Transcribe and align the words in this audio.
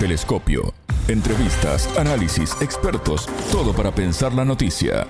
Telescopio. 0.00 0.72
Entrevistas, 1.08 1.86
análisis, 1.98 2.56
expertos, 2.62 3.26
todo 3.52 3.74
para 3.74 3.94
pensar 3.94 4.32
la 4.32 4.46
noticia. 4.46 5.06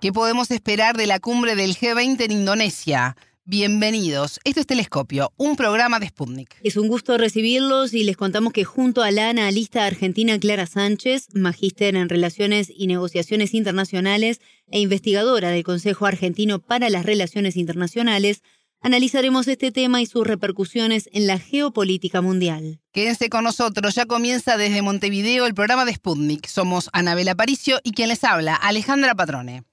¿Qué 0.00 0.12
podemos 0.12 0.50
esperar 0.50 0.96
de 0.96 1.06
la 1.06 1.20
cumbre 1.20 1.54
del 1.54 1.76
G20 1.76 2.20
en 2.24 2.32
Indonesia? 2.32 3.16
Bienvenidos. 3.44 4.40
Esto 4.42 4.58
es 4.58 4.66
Telescopio, 4.66 5.32
un 5.36 5.54
programa 5.54 6.00
de 6.00 6.08
Sputnik. 6.08 6.56
Es 6.64 6.76
un 6.76 6.88
gusto 6.88 7.16
recibirlos 7.16 7.94
y 7.94 8.02
les 8.02 8.16
contamos 8.16 8.52
que 8.52 8.64
junto 8.64 9.04
a 9.04 9.12
la 9.12 9.30
analista 9.30 9.86
argentina 9.86 10.36
Clara 10.40 10.66
Sánchez, 10.66 11.28
magíster 11.32 11.94
en 11.94 12.08
Relaciones 12.08 12.72
y 12.74 12.88
Negociaciones 12.88 13.54
Internacionales 13.54 14.40
e 14.70 14.80
investigadora 14.80 15.50
del 15.50 15.62
Consejo 15.62 16.06
Argentino 16.06 16.58
para 16.58 16.90
las 16.90 17.06
Relaciones 17.06 17.56
Internacionales, 17.56 18.42
analizaremos 18.80 19.48
este 19.48 19.72
tema 19.72 20.00
y 20.00 20.06
sus 20.06 20.26
repercusiones 20.26 21.08
en 21.12 21.26
la 21.26 21.38
geopolítica 21.38 22.20
mundial. 22.20 22.80
Quédense 22.92 23.28
con 23.28 23.44
nosotros, 23.44 23.94
ya 23.94 24.06
comienza 24.06 24.56
desde 24.56 24.82
Montevideo 24.82 25.46
el 25.46 25.54
programa 25.54 25.84
de 25.84 25.94
Sputnik. 25.94 26.46
Somos 26.46 26.90
Anabela 26.92 27.34
Paricio 27.34 27.80
y 27.82 27.92
quien 27.92 28.08
les 28.08 28.24
habla, 28.24 28.54
Alejandra 28.54 29.14
Patrone. 29.14 29.64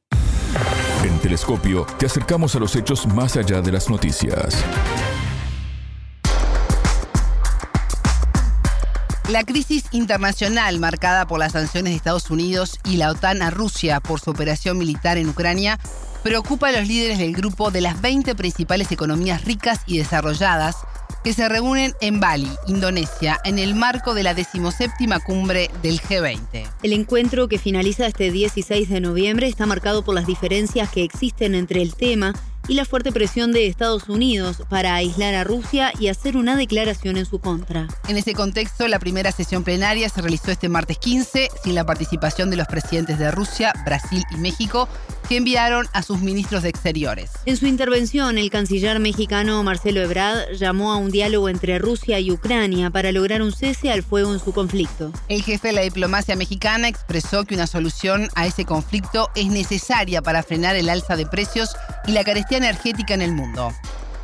En 1.04 1.20
Telescopio 1.20 1.86
te 2.00 2.06
acercamos 2.06 2.56
a 2.56 2.60
los 2.60 2.76
hechos 2.76 3.06
más 3.08 3.38
allá 3.38 3.62
de 3.62 3.72
las 3.72 3.90
noticias. 3.90 4.64
La 9.30 9.44
crisis 9.44 9.86
internacional 9.92 10.80
marcada 10.80 11.26
por 11.26 11.40
las 11.40 11.54
sanciones 11.54 11.92
de 11.92 11.98
Estados 11.98 12.30
Unidos 12.30 12.80
y 12.84 12.98
la 12.98 13.10
OTAN 13.10 13.42
a 13.42 13.50
Rusia 13.50 14.00
por 14.00 14.20
su 14.20 14.30
operación 14.30 14.78
militar 14.78 15.18
en 15.18 15.28
Ucrania 15.28 15.80
preocupa 16.26 16.70
a 16.70 16.72
los 16.72 16.88
líderes 16.88 17.20
del 17.20 17.34
grupo 17.34 17.70
de 17.70 17.82
las 17.82 18.02
20 18.02 18.34
principales 18.34 18.92
economías 18.92 19.46
ricas 19.46 19.82
y 19.86 20.00
desarrolladas 20.00 20.76
que 21.24 21.34
se 21.34 21.48
reúnen 21.48 21.94
en 22.02 22.20
Bali, 22.20 22.50
Indonesia, 22.66 23.40
en 23.44 23.60
el 23.60 23.76
marco 23.76 24.16
de 24.16 24.24
la 24.24 24.34
decimoséptima 24.34 25.20
cumbre 25.20 25.70
del 25.84 26.02
G20. 26.02 26.68
El 26.82 26.94
encuentro 26.94 27.48
que 27.48 27.60
finaliza 27.60 28.08
este 28.08 28.32
16 28.32 28.90
de 28.90 29.02
noviembre 29.02 29.46
está 29.46 29.68
marcado 29.68 30.04
por 30.04 30.16
las 30.16 30.26
diferencias 30.26 30.90
que 30.90 31.04
existen 31.04 31.54
entre 31.54 31.84
el 31.84 31.94
tema 31.94 32.34
y 32.68 32.74
la 32.76 32.86
fuerte 32.86 33.12
presión 33.12 33.52
de 33.52 33.68
Estados 33.68 34.10
Unidos 34.10 34.64
para 34.70 34.96
aislar 34.96 35.36
a 35.36 35.44
Rusia 35.44 35.92
y 36.00 36.08
hacer 36.08 36.38
una 36.38 36.56
declaración 36.56 37.18
en 37.18 37.26
su 37.26 37.40
contra. 37.40 37.88
En 38.08 38.18
ese 38.18 38.34
contexto, 38.34 38.88
la 38.88 39.00
primera 39.00 39.32
sesión 39.32 39.64
plenaria 39.64 40.10
se 40.10 40.22
realizó 40.22 40.52
este 40.52 40.70
martes 40.70 40.98
15 40.98 41.50
sin 41.64 41.76
la 41.76 41.86
participación 41.86 42.50
de 42.50 42.58
los 42.58 42.68
presidentes 42.68 43.20
de 43.20 43.32
Rusia, 43.32 43.74
Brasil 43.86 44.24
y 44.32 44.38
México, 44.38 44.88
que 45.28 45.38
enviaron 45.38 45.88
a 45.94 46.04
sus 46.04 46.20
ministros 46.20 46.64
de 46.64 46.70
Exteriores. 46.70 47.32
En 47.46 47.58
su 47.58 47.66
intervención, 47.66 48.38
el 48.38 48.50
canciller 48.50 49.00
mexicano 49.00 49.64
Marcelo 49.64 50.02
Ebrard 50.02 50.54
llamó 50.54 50.92
a 50.92 50.98
un 50.98 51.10
diálogo 51.10 51.50
entre 51.50 51.80
Rusia 51.80 52.20
y 52.20 52.32
Ucrania 52.32 52.90
para 52.90 53.12
lograr 53.12 53.42
un 53.42 53.52
cese 53.52 53.92
al 53.92 54.04
fuego 54.04 54.34
en 54.34 54.40
su 54.40 54.54
conflicto. 54.54 55.12
El 55.28 55.42
jefe 55.42 55.70
de 55.70 55.74
la 55.74 55.82
diplomacia 55.82 56.36
mexicana 56.36 56.88
expresó 56.88 57.44
que 57.44 57.56
una 57.56 57.68
solución 57.68 58.30
a 58.36 58.46
ese 58.46 58.66
conflicto 58.66 59.30
es 59.36 59.48
necesaria 59.48 60.22
para 60.22 60.44
frenar 60.44 60.76
el 60.76 60.90
alza 60.90 61.16
de 61.16 61.26
precios 61.26 61.76
y 62.08 62.12
la 62.12 62.24
carestía 62.24 62.58
energética 62.58 63.14
en 63.14 63.22
el 63.22 63.32
mundo. 63.32 63.74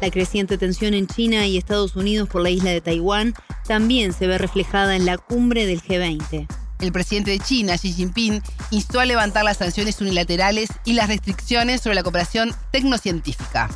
La 0.02 0.10
creciente 0.10 0.58
tensión 0.58 0.94
en 0.94 1.08
China 1.08 1.46
y 1.46 1.58
Estados 1.58 1.96
Unidos 1.96 2.28
por 2.28 2.42
la 2.42 2.50
isla 2.50 2.72
de 2.72 2.82
Taiwán 2.82 3.34
también 3.68 4.14
se 4.14 4.28
ve 4.28 4.38
reflejada 4.38 4.96
en 4.96 5.06
la 5.06 5.18
cumbre 5.18 5.66
del 5.66 5.82
G20 5.82 6.48
el 6.82 6.92
presidente 6.92 7.32
de 7.32 7.40
China, 7.40 7.78
Xi 7.78 7.94
Jinping, 7.94 8.42
instó 8.72 9.00
a 9.00 9.06
levantar 9.06 9.44
las 9.44 9.58
sanciones 9.58 10.02
unilaterales 10.02 10.70
y 10.84 10.94
las 10.94 11.08
restricciones 11.08 11.82
sobre 11.82 11.96
la 11.96 12.04
cooperación 12.04 12.54
tecnocientífica. 12.72 13.70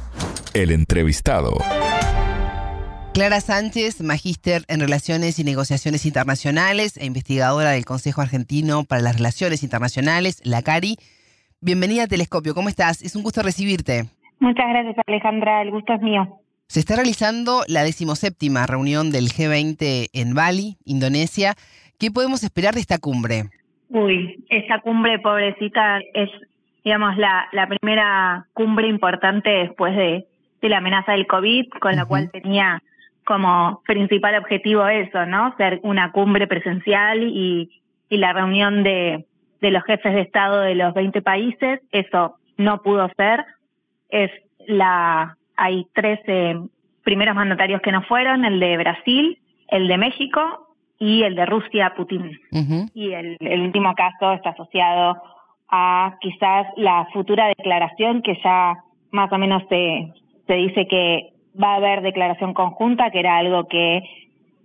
El 0.53 0.71
entrevistado. 0.71 1.57
Clara 3.13 3.39
Sánchez, 3.39 4.01
magíster 4.01 4.65
en 4.67 4.81
Relaciones 4.81 5.39
y 5.39 5.45
Negociaciones 5.45 6.05
Internacionales 6.05 6.97
e 6.97 7.05
investigadora 7.05 7.71
del 7.71 7.85
Consejo 7.85 8.21
Argentino 8.21 8.83
para 8.83 9.01
las 9.01 9.15
Relaciones 9.15 9.63
Internacionales, 9.63 10.39
la 10.43 10.61
CARI. 10.61 10.97
Bienvenida 11.65 12.03
a 12.03 12.07
Telescopio, 12.07 12.53
¿cómo 12.53 12.69
estás? 12.69 13.01
Es 13.01 13.15
un 13.15 13.23
gusto 13.23 13.41
recibirte. 13.41 14.03
Muchas 14.37 14.67
gracias, 14.69 14.97
Alejandra, 15.07 15.63
el 15.63 15.71
gusto 15.71 15.93
es 15.93 16.01
mío. 16.03 16.39
Se 16.67 16.79
está 16.79 16.95
realizando 16.95 17.63
la 17.67 17.83
decimoséptima 17.83 18.67
reunión 18.67 19.09
del 19.09 19.29
G20 19.29 20.09
en 20.13 20.35
Bali, 20.35 20.77
Indonesia. 20.85 21.55
¿Qué 21.99 22.11
podemos 22.11 22.43
esperar 22.43 22.75
de 22.75 22.81
esta 22.81 22.99
cumbre? 22.99 23.45
Uy, 23.89 24.45
esta 24.49 24.79
cumbre, 24.81 25.17
pobrecita, 25.17 26.01
es, 26.13 26.29
digamos, 26.83 27.17
la, 27.17 27.47
la 27.51 27.67
primera 27.67 28.45
cumbre 28.53 28.87
importante 28.87 29.49
después 29.49 29.95
de, 29.95 30.27
de 30.61 30.69
la 30.69 30.77
amenaza 30.77 31.13
del 31.13 31.25
COVID, 31.25 31.69
con 31.81 31.95
la 31.95 32.05
cual 32.05 32.29
tenía 32.29 32.83
como 33.23 33.81
principal 33.87 34.35
objetivo 34.35 34.87
eso, 34.87 35.25
¿no? 35.25 35.55
Ser 35.57 35.79
una 35.81 36.11
cumbre 36.11 36.45
presencial 36.45 37.23
y, 37.23 37.81
y 38.07 38.17
la 38.17 38.33
reunión 38.33 38.83
de, 38.83 39.25
de 39.65 39.71
los 39.71 39.83
jefes 39.83 40.13
de 40.13 40.21
Estado 40.21 40.61
de 40.61 40.75
los 40.75 40.93
20 40.93 41.23
países. 41.23 41.81
Eso 41.91 42.35
no 42.55 42.83
pudo 42.83 43.09
ser. 43.17 43.43
Es 44.09 44.29
la, 44.67 45.37
hay 45.57 45.87
13 45.93 46.59
primeros 47.03 47.35
mandatarios 47.35 47.81
que 47.81 47.91
no 47.91 48.03
fueron, 48.03 48.45
el 48.45 48.59
de 48.59 48.77
Brasil, 48.77 49.39
el 49.69 49.87
de 49.87 49.97
México 49.97 50.67
y 50.99 51.23
el 51.23 51.33
de 51.35 51.47
Rusia, 51.47 51.93
Putin. 51.97 52.39
Y 52.93 53.13
el, 53.13 53.37
el 53.39 53.61
último 53.61 53.95
caso 53.95 54.33
está 54.33 54.51
asociado 54.51 55.19
a 55.69 56.15
quizás 56.21 56.67
la 56.77 57.07
futura 57.11 57.47
declaración 57.47 58.21
que 58.21 58.39
ya 58.43 58.77
más 59.09 59.31
o 59.31 59.37
menos 59.39 59.63
se, 59.67 60.13
se 60.45 60.53
dice 60.53 60.87
que 60.87 61.33
va 61.61 61.73
a 61.73 61.77
haber 61.77 62.01
declaración 62.03 62.53
conjunta, 62.53 63.09
que 63.09 63.19
era 63.19 63.37
algo 63.37 63.67
que 63.67 64.03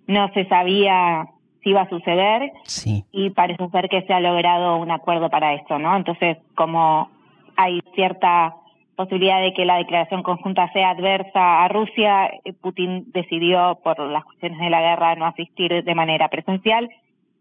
no 0.07 0.31
se 0.35 0.45
sabía 0.47 1.27
si 1.63 1.71
iba 1.71 1.83
a 1.83 1.89
suceder 1.89 2.53
sí. 2.65 3.05
y 3.13 3.31
parece 3.31 3.69
ser 3.69 3.89
que 3.89 4.03
se 4.03 4.13
ha 4.13 4.21
logrado 4.21 4.77
un 4.77 4.91
acuerdo 4.91 5.31
para 5.31 5.55
esto, 5.55 5.79
¿no? 5.79 5.97
Entonces, 5.97 6.39
como 6.55 7.11
hay 7.57 7.81
cierta 7.95 8.55
posibilidad 8.97 9.41
de 9.41 9.55
que 9.55 9.65
la 9.65 9.77
declaración 9.77 10.23
conjunta 10.23 10.71
sea 10.73 10.91
adversa 10.91 11.65
a 11.65 11.69
Rusia, 11.69 12.27
eh, 12.27 12.53
Putin 12.53 13.11
decidió 13.13 13.79
por 13.83 13.99
las 13.99 14.25
cuestiones 14.25 14.59
de 14.59 14.71
la 14.71 14.81
guerra 14.81 15.15
no 15.15 15.27
asistir 15.27 15.85
de 15.85 15.95
manera 15.95 16.29
presencial 16.29 16.91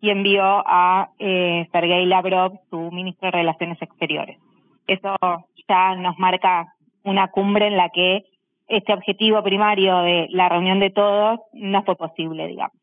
y 0.02 0.10
envió 0.10 0.44
a 0.44 1.10
eh, 1.20 1.68
Sergei 1.72 2.06
Lavrov, 2.06 2.60
su 2.70 2.92
ministro 2.92 3.28
de 3.28 3.32
Relaciones 3.32 3.82
Exteriores. 3.82 4.38
Eso 4.88 5.16
ya 5.68 5.96
nos 5.96 6.18
marca 6.18 6.74
una 7.04 7.28
cumbre 7.28 7.68
en 7.68 7.78
la 7.78 7.90
que 7.90 8.24
este 8.68 8.94
objetivo 8.94 9.44
primario 9.44 10.00
de 10.00 10.28
la 10.30 10.48
reunión 10.48 10.80
de 10.80 10.92
todos 10.92 11.40
no 11.54 11.84
fue 11.84 11.96
posible, 11.96 12.48
digamos. 12.48 12.78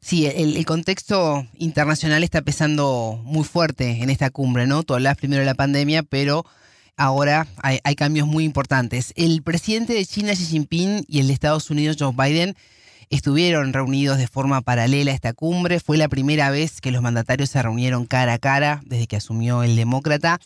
Sí, 0.00 0.26
el, 0.26 0.64
contexto 0.66 1.46
internacional 1.58 2.24
está 2.24 2.42
pesando 2.42 3.20
muy 3.24 3.44
fuerte 3.44 4.02
en 4.02 4.10
esta 4.10 4.30
cumbre, 4.30 4.66
¿no? 4.66 4.82
Tú 4.82 4.94
hablas 4.94 5.16
primero 5.16 5.40
de 5.40 5.46
la 5.46 5.54
pandemia, 5.54 6.02
pero 6.02 6.44
ahora 6.96 7.46
hay, 7.62 7.94
cambios 7.94 8.26
muy 8.26 8.44
importantes. 8.44 9.12
El 9.16 9.42
presidente 9.42 9.94
de 9.94 10.04
China, 10.04 10.32
Xi 10.32 10.44
Jinping, 10.44 11.04
y 11.08 11.20
el 11.20 11.28
de 11.28 11.32
Estados 11.32 11.70
Unidos, 11.70 11.96
Joe 11.98 12.12
Biden, 12.16 12.56
estuvieron 13.10 13.72
reunidos 13.72 14.18
de 14.18 14.28
forma 14.28 14.60
paralela 14.60 15.12
a 15.12 15.14
esta 15.14 15.32
cumbre. 15.32 15.80
Fue 15.80 15.96
la 15.96 16.08
primera 16.08 16.50
vez 16.50 16.80
que 16.80 16.90
los 16.90 17.02
mandatarios 17.02 17.50
se 17.50 17.62
reunieron 17.62 18.06
cara 18.06 18.34
a 18.34 18.38
cara 18.38 18.82
desde 18.84 19.06
que 19.06 19.16
asumió 19.16 19.62
el 19.62 19.76
demócrata. 19.76 20.40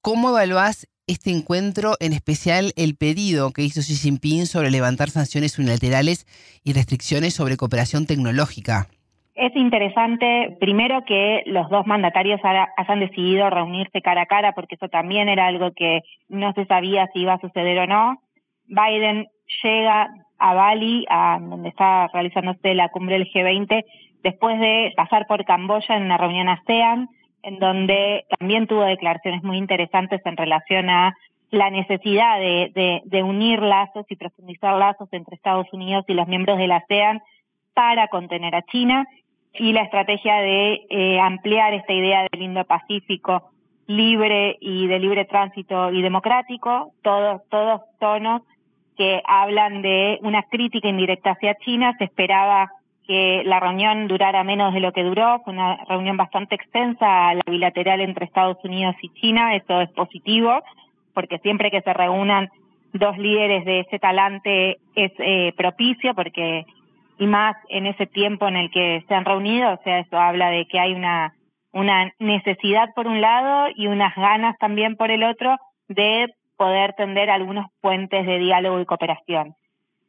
¿Cómo 0.00 0.30
evaluás 0.30 0.86
este 1.10 1.30
encuentro, 1.30 1.94
en 1.98 2.12
especial 2.12 2.72
el 2.76 2.96
pedido 2.96 3.50
que 3.50 3.62
hizo 3.62 3.80
Xi 3.80 3.94
Jinping 3.94 4.46
sobre 4.46 4.70
levantar 4.70 5.10
sanciones 5.10 5.58
unilaterales 5.58 6.24
y 6.64 6.72
restricciones 6.72 7.34
sobre 7.34 7.56
cooperación 7.56 8.06
tecnológica? 8.06 8.86
Es 9.34 9.54
interesante, 9.56 10.56
primero, 10.60 11.02
que 11.04 11.42
los 11.46 11.68
dos 11.70 11.86
mandatarios 11.86 12.40
hayan 12.44 13.00
decidido 13.00 13.50
reunirse 13.50 14.02
cara 14.02 14.22
a 14.22 14.26
cara, 14.26 14.52
porque 14.52 14.76
eso 14.76 14.88
también 14.88 15.28
era 15.28 15.46
algo 15.46 15.72
que 15.72 16.02
no 16.28 16.52
se 16.52 16.66
sabía 16.66 17.08
si 17.12 17.20
iba 17.20 17.34
a 17.34 17.40
suceder 17.40 17.78
o 17.78 17.86
no. 17.86 18.20
Biden 18.66 19.26
llega 19.62 20.10
a 20.38 20.54
Bali, 20.54 21.06
a 21.08 21.38
donde 21.40 21.70
está 21.70 22.08
realizándose 22.08 22.74
la 22.74 22.88
cumbre 22.88 23.18
del 23.18 23.28
G20, 23.32 23.84
después 24.22 24.60
de 24.60 24.92
pasar 24.96 25.26
por 25.26 25.44
Camboya 25.44 25.96
en 25.96 26.04
una 26.04 26.18
reunión 26.18 26.48
ASEAN, 26.48 27.08
en 27.42 27.58
donde 27.58 28.24
también 28.38 28.66
tuvo 28.66 28.82
declaraciones 28.82 29.42
muy 29.42 29.56
interesantes 29.58 30.20
en 30.24 30.36
relación 30.36 30.90
a 30.90 31.14
la 31.50 31.70
necesidad 31.70 32.38
de, 32.38 33.02
de, 33.04 33.22
unir 33.22 33.60
lazos 33.60 34.06
y 34.08 34.16
profundizar 34.16 34.76
lazos 34.76 35.08
entre 35.12 35.34
Estados 35.34 35.66
Unidos 35.72 36.04
y 36.06 36.14
los 36.14 36.28
miembros 36.28 36.58
de 36.58 36.68
la 36.68 36.76
ASEAN 36.76 37.20
para 37.74 38.08
contener 38.08 38.54
a 38.54 38.62
China 38.62 39.06
y 39.54 39.72
la 39.72 39.82
estrategia 39.82 40.36
de 40.36 40.86
eh, 40.90 41.18
ampliar 41.18 41.74
esta 41.74 41.92
idea 41.92 42.26
del 42.30 42.42
Indo-Pacífico 42.42 43.50
libre 43.86 44.56
y 44.60 44.86
de 44.86 45.00
libre 45.00 45.24
tránsito 45.24 45.90
y 45.90 46.00
democrático, 46.00 46.92
todos, 47.02 47.42
todos 47.48 47.80
tonos 47.98 48.42
que 48.96 49.20
hablan 49.26 49.82
de 49.82 50.18
una 50.22 50.44
crítica 50.44 50.88
indirecta 50.88 51.32
hacia 51.32 51.56
China. 51.56 51.96
Se 51.98 52.04
esperaba 52.04 52.70
que 53.10 53.42
la 53.44 53.58
reunión 53.58 54.06
durara 54.06 54.44
menos 54.44 54.72
de 54.72 54.78
lo 54.78 54.92
que 54.92 55.02
duró, 55.02 55.40
fue 55.44 55.52
una 55.52 55.84
reunión 55.88 56.16
bastante 56.16 56.54
extensa, 56.54 57.34
la 57.34 57.42
bilateral 57.44 58.00
entre 58.00 58.24
Estados 58.24 58.58
Unidos 58.62 58.94
y 59.02 59.08
China, 59.14 59.56
eso 59.56 59.80
es 59.80 59.90
positivo, 59.90 60.62
porque 61.12 61.38
siempre 61.38 61.72
que 61.72 61.82
se 61.82 61.92
reúnan 61.92 62.50
dos 62.92 63.18
líderes 63.18 63.64
de 63.64 63.80
ese 63.80 63.98
talante 63.98 64.78
es 64.94 65.10
eh, 65.18 65.52
propicio, 65.56 66.14
porque 66.14 66.64
y 67.18 67.26
más 67.26 67.56
en 67.68 67.86
ese 67.86 68.06
tiempo 68.06 68.46
en 68.46 68.54
el 68.54 68.70
que 68.70 69.04
se 69.08 69.12
han 69.12 69.24
reunido, 69.24 69.72
o 69.72 69.80
sea, 69.82 69.98
eso 69.98 70.16
habla 70.16 70.50
de 70.50 70.66
que 70.66 70.78
hay 70.78 70.92
una, 70.92 71.34
una 71.72 72.12
necesidad 72.20 72.94
por 72.94 73.08
un 73.08 73.20
lado 73.20 73.72
y 73.74 73.88
unas 73.88 74.14
ganas 74.14 74.56
también 74.58 74.94
por 74.94 75.10
el 75.10 75.24
otro 75.24 75.56
de 75.88 76.28
poder 76.56 76.92
tender 76.92 77.28
algunos 77.28 77.66
puentes 77.80 78.24
de 78.24 78.38
diálogo 78.38 78.78
y 78.78 78.86
cooperación. 78.86 79.56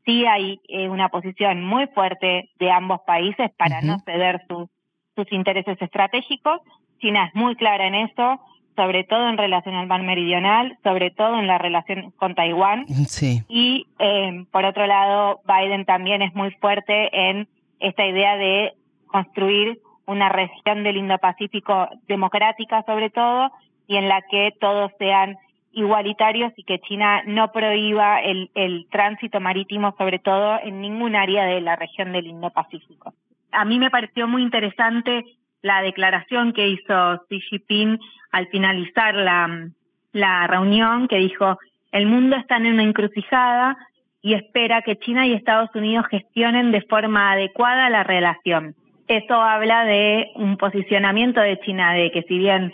Sí 0.06 0.26
hay 0.26 0.60
eh, 0.68 0.90
una 0.90 1.10
posición 1.10 1.64
muy 1.64 1.88
fuerte 1.88 2.50
de 2.60 2.72
ambos 2.72 3.02
países 3.06 3.52
para 3.58 3.82
no 3.82 4.00
ceder 4.06 4.42
sus, 4.48 4.70
sus 5.16 5.32
intereses 5.32 5.82
estratégicos. 5.82 6.60
China 7.00 7.26
es 7.26 7.36
muy 7.36 7.56
clara 7.56 7.88
en 7.88 7.96
eso, 7.96 8.40
sobre 8.76 9.04
todo 9.04 9.30
en 9.30 9.38
relación 9.38 9.76
al 9.76 9.88
mar 9.88 10.02
meridional, 10.04 10.78
sobre 10.84 11.12
todo 11.12 11.40
en 11.40 11.48
la 11.48 11.58
relación 11.58 12.12
con 12.12 12.36
Taiwán. 12.36 12.88
Sí. 13.08 13.44
Y 13.48 13.88
eh, 14.00 14.46
por 14.52 14.66
otro 14.66 14.88
lado, 14.88 15.42
Biden 15.46 15.86
también 15.86 16.22
es 16.22 16.34
muy 16.34 16.52
fuerte 16.52 17.30
en 17.30 17.48
esta 17.80 18.06
idea 18.06 18.38
de 18.38 18.74
construir 19.08 19.80
una 20.06 20.30
región 20.30 20.84
del 20.84 20.98
Indo-Pacífico 20.98 21.90
democrática 22.08 22.84
sobre 22.86 23.10
todo 23.10 23.52
y 23.88 23.98
en 23.98 24.08
la 24.08 24.22
que 24.22 24.52
todos 24.60 24.92
sean 24.98 25.38
igualitarios 25.74 26.54
y 26.58 26.64
que 26.64 26.80
China 26.80 27.24
no 27.26 27.52
prohíba 27.52 28.22
el, 28.22 28.50
el 28.56 28.88
tránsito 28.90 29.40
marítimo 29.40 29.96
sobre 29.98 30.20
todo 30.20 30.60
en 30.64 30.82
ningún 30.82 31.16
área 31.16 31.46
de 31.46 31.62
la 31.62 31.76
región 31.76 32.12
del 32.12 32.28
Indo-Pacífico. 32.28 33.14
A 33.52 33.66
mí 33.66 33.80
me 33.80 33.90
pareció 33.90 34.28
muy 34.28 34.42
interesante 34.42 35.24
la 35.62 35.82
declaración 35.82 36.54
que 36.54 36.68
hizo 36.68 37.22
Xi 37.30 37.40
Jinping 37.40 38.00
al 38.32 38.48
finalizar 38.48 39.14
la, 39.16 39.70
la 40.14 40.48
reunión, 40.48 41.08
que 41.08 41.18
dijo, 41.18 41.60
el 41.92 42.08
mundo 42.08 42.36
está 42.36 42.58
en 42.58 42.68
una 42.68 42.84
encrucijada 42.84 43.78
y 44.22 44.34
espera 44.34 44.82
que 44.82 44.98
China 44.98 45.28
y 45.28 45.34
Estados 45.34 45.70
Unidos 45.76 46.06
gestionen 46.10 46.72
de 46.72 46.82
forma 46.82 47.32
adecuada 47.32 47.90
la 47.90 48.04
relación. 48.04 48.76
Eso 49.08 49.34
habla 49.34 49.84
de 49.84 50.32
un 50.36 50.58
posicionamiento 50.58 51.42
de 51.42 51.60
China 51.60 51.94
de 51.94 52.12
que 52.12 52.22
si 52.24 52.38
bien 52.38 52.72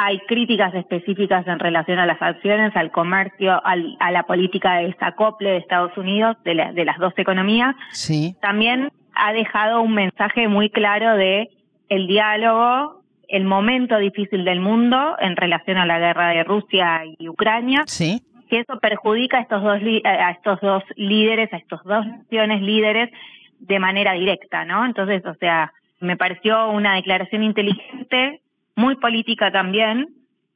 hay 0.00 0.20
críticas 0.28 0.72
específicas 0.76 1.44
en 1.48 1.58
relación 1.58 1.98
a 1.98 2.06
las 2.06 2.22
acciones, 2.22 2.74
al 2.76 2.92
comercio, 2.92 3.60
al, 3.66 3.96
a 3.98 4.12
la 4.12 4.22
política 4.22 4.74
de 4.76 4.86
desacople 4.86 5.50
de 5.50 5.56
Estados 5.56 5.96
Unidos, 5.98 6.36
de, 6.44 6.54
de 6.72 6.84
las 6.84 6.98
dos 6.98 7.12
economías, 7.16 7.74
Sí. 7.90 8.36
también 8.40 8.90
ha 9.14 9.32
dejado 9.32 9.80
un 9.82 9.94
mensaje 9.94 10.46
muy 10.46 10.70
claro 10.70 11.16
de 11.16 11.48
el 11.88 12.06
diálogo, 12.06 13.02
el 13.26 13.44
momento 13.44 13.98
difícil 13.98 14.44
del 14.44 14.60
mundo 14.60 15.16
en 15.18 15.34
relación 15.34 15.78
a 15.78 15.84
la 15.86 15.98
guerra 15.98 16.28
de 16.28 16.44
Rusia 16.44 17.00
y 17.18 17.28
Ucrania, 17.28 17.82
Sí. 17.86 18.22
que 18.48 18.60
eso 18.60 18.78
perjudica 18.78 19.38
a 19.38 19.40
estos 19.40 19.62
dos 19.64 19.80
a 20.04 20.30
estos 20.30 20.60
dos 20.60 20.84
líderes, 20.94 21.52
a 21.52 21.56
estos 21.56 21.82
dos 21.82 22.06
naciones 22.06 22.62
líderes 22.62 23.10
de 23.58 23.78
manera 23.80 24.12
directa, 24.12 24.64
¿no? 24.64 24.86
Entonces, 24.86 25.26
o 25.26 25.34
sea, 25.34 25.72
me 25.98 26.16
pareció 26.16 26.68
una 26.70 26.94
declaración 26.94 27.42
inteligente, 27.42 28.40
muy 28.78 28.94
política 28.96 29.50
también 29.50 30.06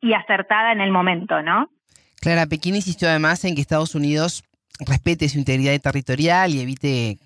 y 0.00 0.14
acertada 0.14 0.72
en 0.72 0.80
el 0.80 0.92
momento, 0.92 1.42
¿no? 1.42 1.70
Clara, 2.20 2.46
Pekín 2.46 2.76
insistió 2.76 3.08
además 3.08 3.44
en 3.44 3.56
que 3.56 3.60
Estados 3.60 3.96
Unidos 3.96 4.44
respete 4.78 5.28
su 5.28 5.38
integridad 5.38 5.78
territorial 5.80 6.54
y 6.54 6.60
evite 6.60 7.10
eh, 7.10 7.18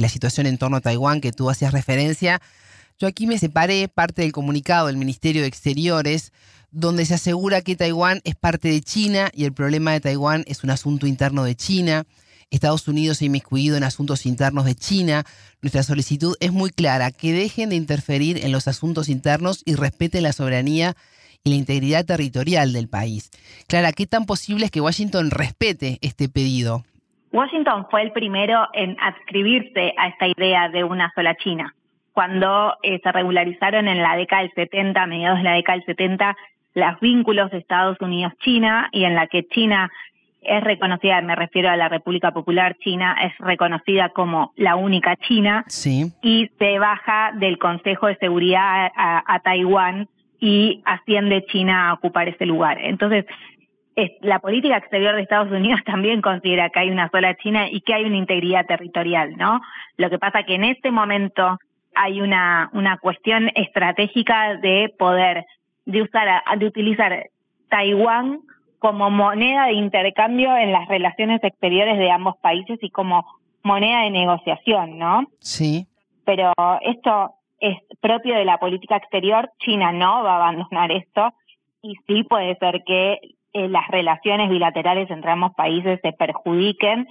la 0.00 0.08
situación 0.08 0.46
en 0.46 0.58
torno 0.58 0.76
a 0.76 0.80
Taiwán 0.80 1.20
que 1.20 1.30
tú 1.30 1.48
hacías 1.50 1.72
referencia. 1.72 2.40
Yo 2.98 3.06
aquí 3.06 3.28
me 3.28 3.38
separé 3.38 3.86
parte 3.86 4.22
del 4.22 4.32
comunicado 4.32 4.88
del 4.88 4.96
Ministerio 4.96 5.42
de 5.42 5.48
Exteriores, 5.48 6.32
donde 6.72 7.06
se 7.06 7.14
asegura 7.14 7.62
que 7.62 7.76
Taiwán 7.76 8.20
es 8.24 8.34
parte 8.34 8.68
de 8.70 8.80
China 8.80 9.30
y 9.32 9.44
el 9.44 9.52
problema 9.52 9.92
de 9.92 10.00
Taiwán 10.00 10.42
es 10.48 10.64
un 10.64 10.70
asunto 10.70 11.06
interno 11.06 11.44
de 11.44 11.54
China. 11.54 12.04
Estados 12.50 12.88
Unidos 12.88 13.18
se 13.18 13.24
ha 13.24 13.26
inmiscuido 13.26 13.76
en 13.76 13.84
asuntos 13.84 14.26
internos 14.26 14.64
de 14.64 14.74
China. 14.74 15.24
Nuestra 15.62 15.82
solicitud 15.82 16.34
es 16.40 16.52
muy 16.52 16.70
clara, 16.70 17.10
que 17.12 17.32
dejen 17.32 17.70
de 17.70 17.76
interferir 17.76 18.44
en 18.44 18.52
los 18.52 18.66
asuntos 18.68 19.08
internos 19.08 19.62
y 19.64 19.76
respeten 19.76 20.24
la 20.24 20.32
soberanía 20.32 20.94
y 21.44 21.50
la 21.50 21.56
integridad 21.56 22.04
territorial 22.04 22.72
del 22.72 22.88
país. 22.88 23.30
Clara, 23.68 23.92
¿qué 23.92 24.06
tan 24.06 24.26
posible 24.26 24.66
es 24.66 24.70
que 24.70 24.80
Washington 24.80 25.30
respete 25.30 25.98
este 26.02 26.28
pedido? 26.28 26.82
Washington 27.32 27.86
fue 27.90 28.02
el 28.02 28.12
primero 28.12 28.66
en 28.72 28.96
adscribirse 29.00 29.94
a 29.96 30.08
esta 30.08 30.26
idea 30.26 30.68
de 30.68 30.82
una 30.82 31.12
sola 31.14 31.36
China. 31.36 31.74
Cuando 32.12 32.74
eh, 32.82 33.00
se 33.02 33.12
regularizaron 33.12 33.86
en 33.86 34.02
la 34.02 34.16
década 34.16 34.42
del 34.42 34.52
70, 34.54 35.00
a 35.00 35.06
mediados 35.06 35.38
de 35.38 35.44
la 35.44 35.54
década 35.54 35.78
del 35.78 35.86
70, 35.86 36.36
los 36.74 37.00
vínculos 37.00 37.50
de 37.50 37.58
Estados 37.58 37.96
Unidos-China 38.00 38.88
y 38.92 39.04
en 39.04 39.14
la 39.14 39.28
que 39.28 39.46
China 39.46 39.90
es 40.42 40.64
reconocida, 40.64 41.20
me 41.20 41.36
refiero 41.36 41.68
a 41.70 41.76
la 41.76 41.88
República 41.88 42.30
Popular 42.32 42.76
China, 42.78 43.16
es 43.22 43.32
reconocida 43.38 44.08
como 44.10 44.52
la 44.56 44.76
única 44.76 45.16
China 45.16 45.64
Sí, 45.68 46.12
y 46.22 46.50
se 46.58 46.78
baja 46.78 47.32
del 47.34 47.58
Consejo 47.58 48.06
de 48.06 48.16
Seguridad 48.16 48.86
a, 48.86 48.90
a- 48.96 49.22
a 49.26 49.40
Taiwán 49.40 50.08
y 50.40 50.82
asciende 50.86 51.44
China 51.46 51.90
a 51.90 51.92
ocupar 51.94 52.28
ese 52.28 52.46
lugar. 52.46 52.78
Entonces, 52.80 53.26
es- 53.96 54.12
la 54.22 54.38
política 54.38 54.78
exterior 54.78 55.14
de 55.14 55.22
Estados 55.22 55.50
Unidos 55.52 55.80
también 55.86 56.22
considera 56.22 56.70
que 56.70 56.78
hay 56.80 56.90
una 56.90 57.10
sola 57.10 57.34
China 57.36 57.68
y 57.70 57.82
que 57.82 57.92
hay 57.94 58.04
una 58.04 58.16
integridad 58.16 58.64
territorial, 58.66 59.36
¿no? 59.36 59.60
Lo 59.98 60.08
que 60.08 60.18
pasa 60.18 60.44
que 60.44 60.54
en 60.54 60.64
este 60.64 60.90
momento 60.90 61.58
hay 61.94 62.22
una, 62.22 62.70
una 62.72 62.96
cuestión 62.98 63.50
estratégica 63.54 64.54
de 64.56 64.94
poder, 64.98 65.44
de 65.84 66.02
usar, 66.02 66.42
de 66.56 66.64
utilizar 66.66 67.26
Taiwán 67.68 68.40
como 68.80 69.10
moneda 69.10 69.66
de 69.66 69.74
intercambio 69.74 70.56
en 70.56 70.72
las 70.72 70.88
relaciones 70.88 71.44
exteriores 71.44 71.98
de 71.98 72.10
ambos 72.10 72.36
países 72.38 72.78
y 72.82 72.90
como 72.90 73.24
moneda 73.62 74.02
de 74.02 74.10
negociación, 74.10 74.98
¿no? 74.98 75.26
sí, 75.38 75.86
pero 76.24 76.52
esto 76.82 77.34
es 77.60 77.76
propio 78.00 78.34
de 78.36 78.44
la 78.44 78.58
política 78.58 78.96
exterior. 78.96 79.50
China 79.58 79.92
no 79.92 80.22
va 80.22 80.34
a 80.34 80.36
abandonar 80.36 80.90
esto 80.92 81.32
y 81.82 81.94
sí 82.06 82.24
puede 82.24 82.56
ser 82.56 82.82
que 82.86 83.18
eh, 83.52 83.68
las 83.68 83.88
relaciones 83.88 84.48
bilaterales 84.48 85.10
entre 85.10 85.30
ambos 85.30 85.54
países 85.54 86.00
se 86.02 86.12
perjudiquen 86.12 87.06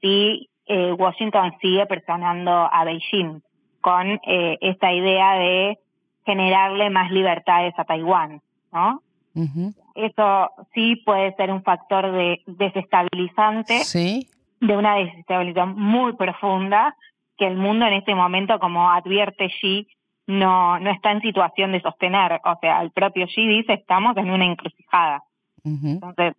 si 0.00 0.48
eh, 0.66 0.92
Washington 0.92 1.52
sigue 1.60 1.86
presionando 1.86 2.50
a 2.50 2.84
Beijing 2.84 3.42
con 3.80 4.20
eh, 4.26 4.58
esta 4.60 4.92
idea 4.92 5.34
de 5.34 5.78
generarle 6.24 6.88
más 6.90 7.10
libertades 7.10 7.74
a 7.76 7.84
Taiwán, 7.84 8.40
¿no? 8.72 9.02
ujú, 9.34 9.74
Eso 9.94 10.50
sí 10.74 10.96
puede 10.96 11.34
ser 11.34 11.50
un 11.50 11.62
factor 11.62 12.10
de 12.12 12.42
desestabilizante 12.46 13.84
sí, 13.84 14.28
de 14.60 14.76
una 14.76 14.96
desestabilización 14.96 15.78
muy 15.78 16.14
profunda 16.14 16.96
que 17.36 17.46
el 17.46 17.56
mundo 17.56 17.86
en 17.86 17.94
este 17.94 18.14
momento, 18.14 18.58
como 18.58 18.90
advierte 18.90 19.48
Xi, 19.60 19.88
no, 20.26 20.78
no 20.78 20.90
está 20.90 21.12
en 21.12 21.20
situación 21.20 21.72
de 21.72 21.80
sostener. 21.80 22.40
O 22.44 22.58
sea, 22.60 22.82
el 22.82 22.90
propio 22.90 23.26
Xi 23.26 23.46
dice 23.46 23.74
estamos 23.74 24.16
en 24.16 24.30
una 24.30 24.44
encrucijada. 24.44 25.22
ujú, 25.64 25.88
Entonces, 25.88 26.34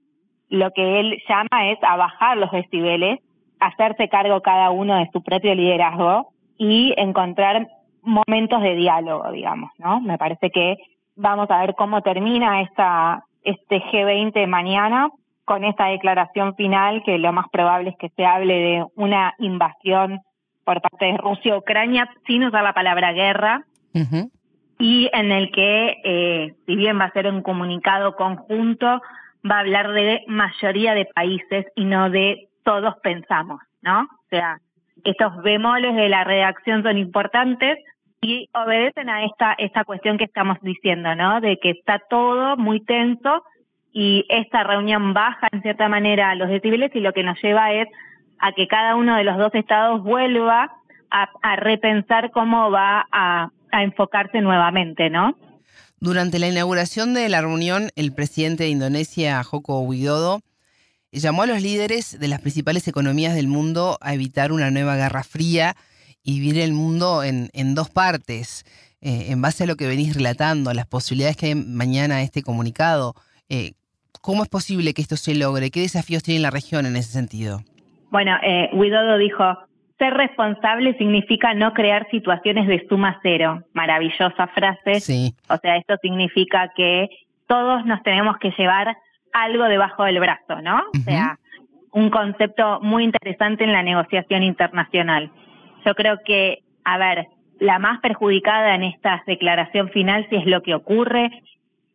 lo 0.49 0.71
que 0.71 0.99
él 0.99 1.21
llama 1.27 1.71
es 1.71 1.79
a 1.83 1.97
bajar 1.97 2.37
los 2.37 2.51
decibeles, 2.51 3.19
hacerse 3.59 4.09
cargo 4.09 4.41
cada 4.41 4.71
uno 4.71 4.95
de 4.95 5.09
su 5.11 5.21
propio 5.23 5.55
liderazgo 5.55 6.33
y 6.57 6.93
encontrar 6.97 7.67
momentos 8.01 8.61
de 8.61 8.75
diálogo, 8.75 9.31
digamos, 9.31 9.71
¿no? 9.77 9.99
Me 10.01 10.17
parece 10.17 10.49
que 10.51 10.77
vamos 11.15 11.49
a 11.49 11.59
ver 11.59 11.75
cómo 11.75 12.01
termina 12.01 12.61
esta 12.61 13.25
este 13.43 13.81
G20 13.81 14.47
mañana 14.47 15.09
con 15.45 15.63
esta 15.63 15.87
declaración 15.87 16.55
final 16.55 17.03
que 17.05 17.17
lo 17.17 17.33
más 17.33 17.47
probable 17.51 17.91
es 17.91 17.97
que 17.97 18.09
se 18.15 18.25
hable 18.25 18.53
de 18.53 18.85
una 18.95 19.33
invasión 19.39 20.21
por 20.63 20.81
parte 20.81 21.05
de 21.05 21.17
Rusia 21.17 21.53
a 21.53 21.57
Ucrania 21.57 22.09
sin 22.25 22.45
usar 22.45 22.63
la 22.63 22.73
palabra 22.73 23.11
guerra 23.11 23.65
y 24.79 25.09
en 25.13 25.31
el 25.31 25.51
que, 25.51 26.01
eh, 26.03 26.55
si 26.65 26.75
bien 26.75 26.99
va 26.99 27.05
a 27.05 27.11
ser 27.11 27.27
un 27.27 27.41
comunicado 27.41 28.15
conjunto, 28.15 29.01
va 29.49 29.57
a 29.57 29.59
hablar 29.59 29.91
de 29.91 30.23
mayoría 30.27 30.93
de 30.93 31.05
países 31.05 31.65
y 31.75 31.85
no 31.85 32.09
de 32.09 32.49
todos 32.63 32.95
pensamos, 33.03 33.61
¿no? 33.81 34.01
O 34.01 34.29
sea, 34.29 34.57
estos 35.03 35.41
bemoles 35.43 35.95
de 35.95 36.09
la 36.09 36.23
redacción 36.23 36.81
son 36.83 36.97
importantes 36.97 37.77
y 38.23 38.49
obedecen 38.53 39.09
a 39.09 39.25
esta, 39.25 39.53
esta 39.57 39.83
cuestión 39.83 40.17
que 40.17 40.23
estamos 40.23 40.57
diciendo, 40.61 41.13
¿no? 41.15 41.41
De 41.41 41.57
que 41.57 41.71
está 41.71 42.01
todo 42.09 42.57
muy 42.57 42.79
tenso 42.79 43.43
y 43.91 44.25
esta 44.29 44.63
reunión 44.63 45.13
baja 45.13 45.47
en 45.51 45.61
cierta 45.61 45.89
manera 45.89 46.33
los 46.35 46.49
decibeles 46.49 46.91
y 46.95 46.99
lo 46.99 47.13
que 47.13 47.23
nos 47.23 47.39
lleva 47.41 47.73
es 47.73 47.87
a 48.39 48.53
que 48.53 48.67
cada 48.67 48.95
uno 48.95 49.15
de 49.15 49.23
los 49.23 49.37
dos 49.37 49.53
estados 49.53 50.01
vuelva 50.03 50.71
a, 51.11 51.29
a 51.41 51.55
repensar 51.57 52.31
cómo 52.31 52.71
va 52.71 53.05
a, 53.11 53.49
a 53.71 53.83
enfocarse 53.83 54.41
nuevamente, 54.41 55.09
¿no? 55.09 55.37
Durante 55.99 56.39
la 56.39 56.47
inauguración 56.47 57.13
de 57.13 57.29
la 57.29 57.41
reunión, 57.41 57.89
el 57.95 58.13
presidente 58.13 58.63
de 58.63 58.69
Indonesia, 58.69 59.43
Joko 59.43 59.81
Widodo, 59.81 60.41
llamó 61.11 61.43
a 61.43 61.45
los 61.45 61.61
líderes 61.61 62.19
de 62.19 62.27
las 62.27 62.41
principales 62.41 62.87
economías 62.87 63.35
del 63.35 63.47
mundo 63.47 63.97
a 64.01 64.13
evitar 64.13 64.51
una 64.51 64.71
nueva 64.71 64.95
guerra 64.95 65.23
fría 65.23 65.75
y 66.23 66.39
vivir 66.39 66.61
el 66.61 66.73
mundo 66.73 67.23
en, 67.23 67.49
en 67.53 67.75
dos 67.75 67.89
partes. 67.89 68.65
Eh, 69.01 69.31
en 69.31 69.41
base 69.41 69.65
a 69.65 69.67
lo 69.67 69.75
que 69.75 69.85
venís 69.85 70.15
relatando, 70.15 70.73
las 70.73 70.87
posibilidades 70.87 71.35
que 71.35 71.47
hay 71.47 71.55
mañana 71.55 72.21
este 72.21 72.41
comunicado, 72.41 73.15
eh, 73.49 73.73
¿cómo 74.21 74.43
es 74.43 74.49
posible 74.49 74.93
que 74.93 75.01
esto 75.01 75.17
se 75.17 75.35
logre? 75.35 75.71
¿Qué 75.71 75.81
desafíos 75.81 76.23
tiene 76.23 76.39
la 76.39 76.51
región 76.51 76.85
en 76.85 76.95
ese 76.95 77.11
sentido? 77.11 77.59
Bueno, 78.11 78.37
eh, 78.41 78.69
Widodo 78.71 79.17
dijo, 79.17 79.43
ser 79.99 80.13
responsable 80.13 80.97
significa 80.97 81.53
no 81.53 81.73
crear 81.73 82.07
situaciones 82.11 82.65
de 82.67 82.85
suma 82.87 83.19
cero. 83.21 83.63
Maravillosa 83.73 84.47
frase. 84.47 85.01
Sí. 85.01 85.35
O 85.49 85.57
sea, 85.57 85.75
esto 85.75 85.95
significa 86.01 86.71
que 86.73 87.09
todos 87.47 87.85
nos 87.85 88.01
tenemos 88.03 88.37
que 88.37 88.51
llevar 88.57 88.95
algo 89.33 89.65
debajo 89.65 90.05
del 90.05 90.19
brazo, 90.19 90.61
¿no? 90.61 90.77
O 90.77 91.01
sea, 91.03 91.39
un 91.91 92.09
concepto 92.09 92.79
muy 92.81 93.03
interesante 93.03 93.65
en 93.65 93.73
la 93.73 93.83
negociación 93.83 94.43
internacional. 94.43 95.29
Yo 95.85 95.95
creo 95.95 96.19
que, 96.25 96.59
a 96.83 96.97
ver, 96.97 97.27
la 97.59 97.79
más 97.79 97.99
perjudicada 98.01 98.75
en 98.75 98.83
esta 98.83 99.23
declaración 99.25 99.89
final, 99.89 100.27
si 100.29 100.35
es 100.35 100.45
lo 100.45 100.61
que 100.61 100.75
ocurre, 100.75 101.29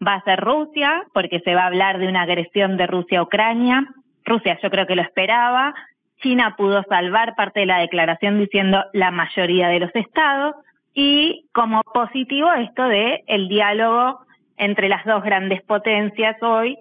va 0.05 0.15
a 0.15 0.25
ser 0.25 0.41
Rusia, 0.41 1.05
porque 1.13 1.41
se 1.41 1.55
va 1.55 1.63
a 1.63 1.67
hablar 1.67 1.99
de 1.99 2.09
una 2.09 2.23
agresión 2.23 2.77
de 2.77 2.87
Rusia 2.87 3.21
a 3.21 3.23
Ucrania. 3.23 3.87
Rusia 4.25 4.59
yo 4.63 4.71
creo 4.71 4.87
que 4.87 4.97
lo 4.97 5.03
esperaba. 5.03 5.75
China 6.23 6.55
pudo 6.57 6.83
salvar 6.89 7.35
parte 7.37 7.61
de 7.61 7.67
la 7.67 7.79
declaración 7.79 8.39
diciendo 8.39 8.85
la 8.93 9.11
mayoría 9.11 9.69
de 9.69 9.81
los 9.81 9.95
estados. 9.95 10.55
Y 10.95 11.47
como 11.53 11.83
positivo 11.83 12.53
esto 12.53 12.85
de 12.85 13.23
el 13.27 13.49
diálogo 13.49 14.21
entre 14.57 14.89
las 14.89 15.05
dos 15.05 15.23
grandes 15.23 15.63
potencias 15.63 16.37
hoy 16.43 16.77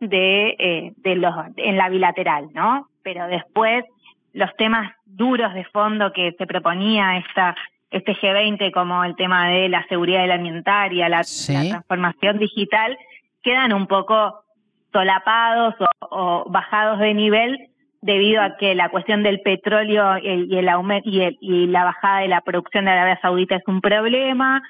de, 0.00 0.56
eh, 0.58 0.92
de 0.96 1.16
los, 1.16 1.34
en 1.56 1.76
la 1.76 1.88
bilateral, 1.88 2.48
¿no? 2.52 2.88
Pero 3.02 3.26
después 3.28 3.84
los 4.32 4.54
temas 4.56 4.92
duros 5.04 5.52
de 5.54 5.64
fondo 5.64 6.12
que 6.12 6.34
se 6.38 6.46
proponía 6.46 7.18
esta 7.18 7.54
este 7.90 8.14
G20 8.14 8.72
como 8.72 9.04
el 9.04 9.14
tema 9.16 9.48
de 9.48 9.68
la 9.68 9.86
seguridad 9.86 10.22
alimentaria, 10.22 11.10
la, 11.10 11.18
la 11.48 11.68
transformación 11.68 12.38
digital, 12.38 12.96
quedan 13.42 13.74
un 13.74 13.86
poco 13.86 14.44
solapados 14.92 15.74
o, 16.00 16.44
bajados 16.48 17.00
de 17.00 17.12
nivel 17.12 17.68
debido 18.00 18.40
a 18.40 18.56
que 18.56 18.74
la 18.74 18.88
cuestión 18.88 19.22
del 19.22 19.40
petróleo 19.40 20.16
y 20.18 20.56
el, 20.56 20.68
aumento 20.70 21.08
y, 21.08 21.36
y, 21.40 21.66
la 21.66 21.84
bajada 21.84 22.20
de 22.20 22.28
la 22.28 22.40
producción 22.40 22.86
de 22.86 22.92
Arabia 22.92 23.18
Saudita 23.20 23.56
es 23.56 23.62
un 23.66 23.82
problema, 23.82 24.62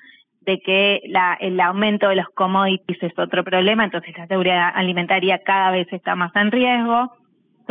de 0.45 0.61
que 0.61 1.01
la, 1.07 1.37
el 1.41 1.59
aumento 1.61 2.09
de 2.09 2.17
los 2.17 2.29
commodities 2.35 3.03
es 3.03 3.19
otro 3.19 3.45
problema, 3.45 3.85
entonces 3.85 4.17
la 4.17 4.27
seguridad 4.27 4.73
alimentaria 4.75 5.39
cada 5.45 5.71
vez 5.71 5.87
está 5.93 6.15
más 6.15 6.35
en 6.35 6.51
riesgo. 6.51 7.13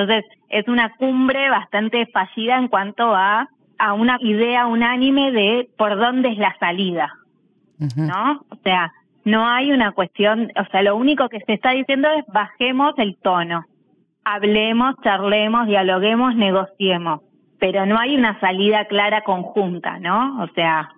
Entonces 0.02 0.26
es 0.50 0.68
una 0.68 0.94
cumbre 0.96 1.50
bastante 1.50 2.08
fallida 2.08 2.58
en 2.58 2.68
cuanto 2.68 3.16
a 3.16 3.48
a 3.82 3.94
una 3.94 4.18
idea 4.22 4.68
unánime 4.68 5.32
de 5.32 5.68
por 5.76 5.98
dónde 5.98 6.30
es 6.30 6.38
la 6.38 6.56
salida, 6.60 7.12
¿no? 7.96 8.46
O 8.50 8.56
sea, 8.64 8.94
no 9.26 9.48
hay 9.48 9.72
una 9.72 9.92
cuestión, 9.92 10.52
o 10.56 10.66
sea, 10.70 10.84
lo 10.84 10.96
único 10.96 11.30
que 11.30 11.40
se 11.40 11.54
está 11.54 11.72
diciendo 11.72 12.08
es 12.12 12.24
bajemos 12.28 12.94
el 12.98 13.18
tono, 13.18 13.66
hablemos, 14.24 14.94
charlemos, 15.04 15.66
dialoguemos, 15.66 16.36
negociemos, 16.36 17.22
pero 17.60 17.88
no 17.88 17.98
hay 17.98 18.16
una 18.16 18.40
salida 18.40 18.86
clara 18.86 19.24
conjunta, 19.24 19.98
¿no? 19.98 20.44
O 20.44 20.48
sea, 20.50 20.92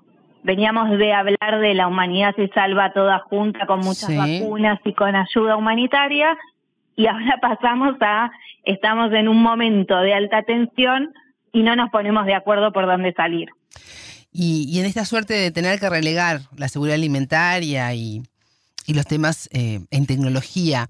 veníamos 0.43 0.89
de 0.97 1.13
hablar 1.13 1.59
de 1.61 1.75
la 1.75 1.87
humanidad 1.87 2.35
se 2.35 2.49
salva 2.49 2.91
toda 2.91 3.19
junta 3.19 3.65
con 3.65 3.79
muchas 3.79 4.13
vacunas 4.13 4.77
y 4.83 4.91
con 4.91 5.15
ayuda 5.15 5.55
humanitaria 5.55 6.37
y 6.97 7.07
ahora 7.07 7.37
pasamos 7.41 7.95
a 8.01 8.29
estamos 8.63 9.11
en 9.13 9.27
un 9.27 9.41
momento 9.41 9.97
de 9.97 10.13
alta 10.13 10.43
tensión 10.43 11.13
y 11.51 11.63
no 11.63 11.75
nos 11.75 11.89
ponemos 11.91 12.25
de 12.25 12.35
acuerdo 12.35 12.71
por 12.71 12.85
dónde 12.85 13.13
salir. 13.13 13.49
Y, 14.31 14.79
en 14.79 14.85
esta 14.85 15.05
suerte 15.05 15.35
de 15.35 15.51
tener 15.51 15.79
que 15.79 15.89
relegar 15.89 16.41
la 16.57 16.67
seguridad 16.67 16.95
alimentaria 16.95 17.93
y, 17.93 18.23
los 18.87 19.05
temas 19.05 19.47
eh, 19.53 19.79
en 19.91 20.05
tecnología, 20.05 20.89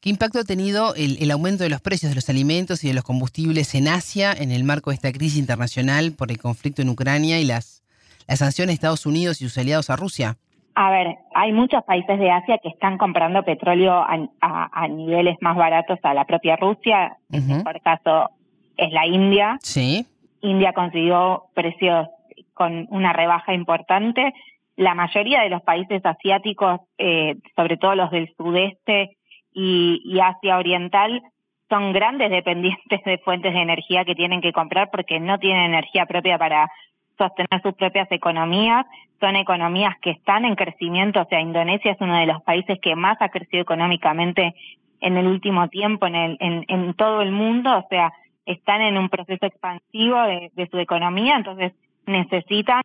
¿qué 0.00 0.08
impacto 0.08 0.38
ha 0.38 0.44
tenido 0.44 0.94
el, 0.94 1.30
aumento 1.30 1.64
de 1.64 1.70
los 1.70 1.80
precios 1.80 2.10
de 2.10 2.16
los 2.16 2.30
alimentos 2.30 2.84
y 2.84 2.88
de 2.88 2.94
los 2.94 3.04
combustibles 3.04 3.74
en 3.74 3.88
Asia 3.88 4.32
en 4.32 4.50
el 4.50 4.64
marco 4.64 4.90
de 4.90 4.94
esta 4.94 5.12
crisis 5.12 5.38
internacional 5.38 6.12
por 6.12 6.30
el 6.30 6.38
conflicto 6.38 6.80
en 6.80 6.88
Ucrania 6.88 7.40
y 7.40 7.44
las, 7.44 7.82
las 8.26 8.38
sanciones 8.38 8.72
de 8.72 8.74
Estados 8.74 9.04
Unidos 9.04 9.42
y 9.42 9.44
sus 9.44 9.58
aliados 9.58 9.90
a 9.90 9.96
Rusia? 9.96 10.38
A 10.74 10.90
ver, 10.90 11.18
hay 11.34 11.52
muchos 11.52 11.84
países 11.84 12.18
de 12.18 12.30
Asia 12.30 12.58
que 12.58 12.68
están 12.68 12.98
comprando 12.98 13.44
petróleo 13.44 14.04
a, 14.06 14.88
niveles 14.88 15.36
más 15.40 15.56
baratos 15.56 15.98
a 16.02 16.14
la 16.14 16.24
propia 16.24 16.56
Rusia. 16.56 17.16
Por 17.62 17.80
caso, 17.80 18.30
es 18.76 18.92
la 18.92 19.06
India. 19.06 19.58
Sí. 19.62 20.06
India 20.40 20.72
consiguió 20.72 21.44
precios 21.54 22.08
con 22.54 22.86
una 22.90 23.12
rebaja 23.12 23.54
importante. 23.54 24.32
La 24.76 24.94
mayoría 24.94 25.42
de 25.42 25.50
los 25.50 25.62
países 25.62 26.04
asiáticos, 26.04 26.80
eh, 26.98 27.36
sobre 27.54 27.76
todo 27.76 27.94
los 27.94 28.10
del 28.10 28.32
sudeste 28.36 29.16
y, 29.52 30.18
Asia 30.20 30.58
Oriental, 30.58 31.22
son 31.68 31.92
grandes 31.92 32.30
dependientes 32.32 33.02
de 33.04 33.18
fuentes 33.18 33.54
de 33.54 33.60
energía 33.60 34.04
que 34.04 34.14
tienen 34.14 34.40
que 34.40 34.52
comprar 34.52 34.90
porque 34.90 35.20
no 35.20 35.38
tienen 35.38 35.66
energía 35.66 36.06
propia 36.06 36.38
para 36.38 36.68
sostener 37.18 37.62
sus 37.62 37.74
propias 37.74 38.10
economías. 38.10 38.86
Son 39.20 39.36
economías 39.36 39.96
que 40.00 40.10
están 40.10 40.44
en 40.44 40.56
crecimiento, 40.56 41.22
o 41.22 41.26
sea, 41.26 41.40
Indonesia 41.40 41.92
es 41.92 42.00
uno 42.00 42.16
de 42.16 42.26
los 42.26 42.42
países 42.42 42.78
que 42.80 42.96
más 42.96 43.16
ha 43.20 43.28
crecido 43.28 43.62
económicamente 43.62 44.54
en 45.00 45.16
el 45.16 45.26
último 45.26 45.68
tiempo 45.68 46.06
en, 46.06 46.14
el, 46.14 46.36
en, 46.40 46.64
en 46.68 46.94
todo 46.94 47.22
el 47.22 47.30
mundo, 47.30 47.76
o 47.76 47.86
sea, 47.88 48.12
están 48.46 48.82
en 48.82 48.98
un 48.98 49.08
proceso 49.08 49.46
expansivo 49.46 50.16
de, 50.22 50.68
su 50.70 50.78
economía, 50.78 51.36
entonces 51.36 51.72
necesitan 52.06 52.82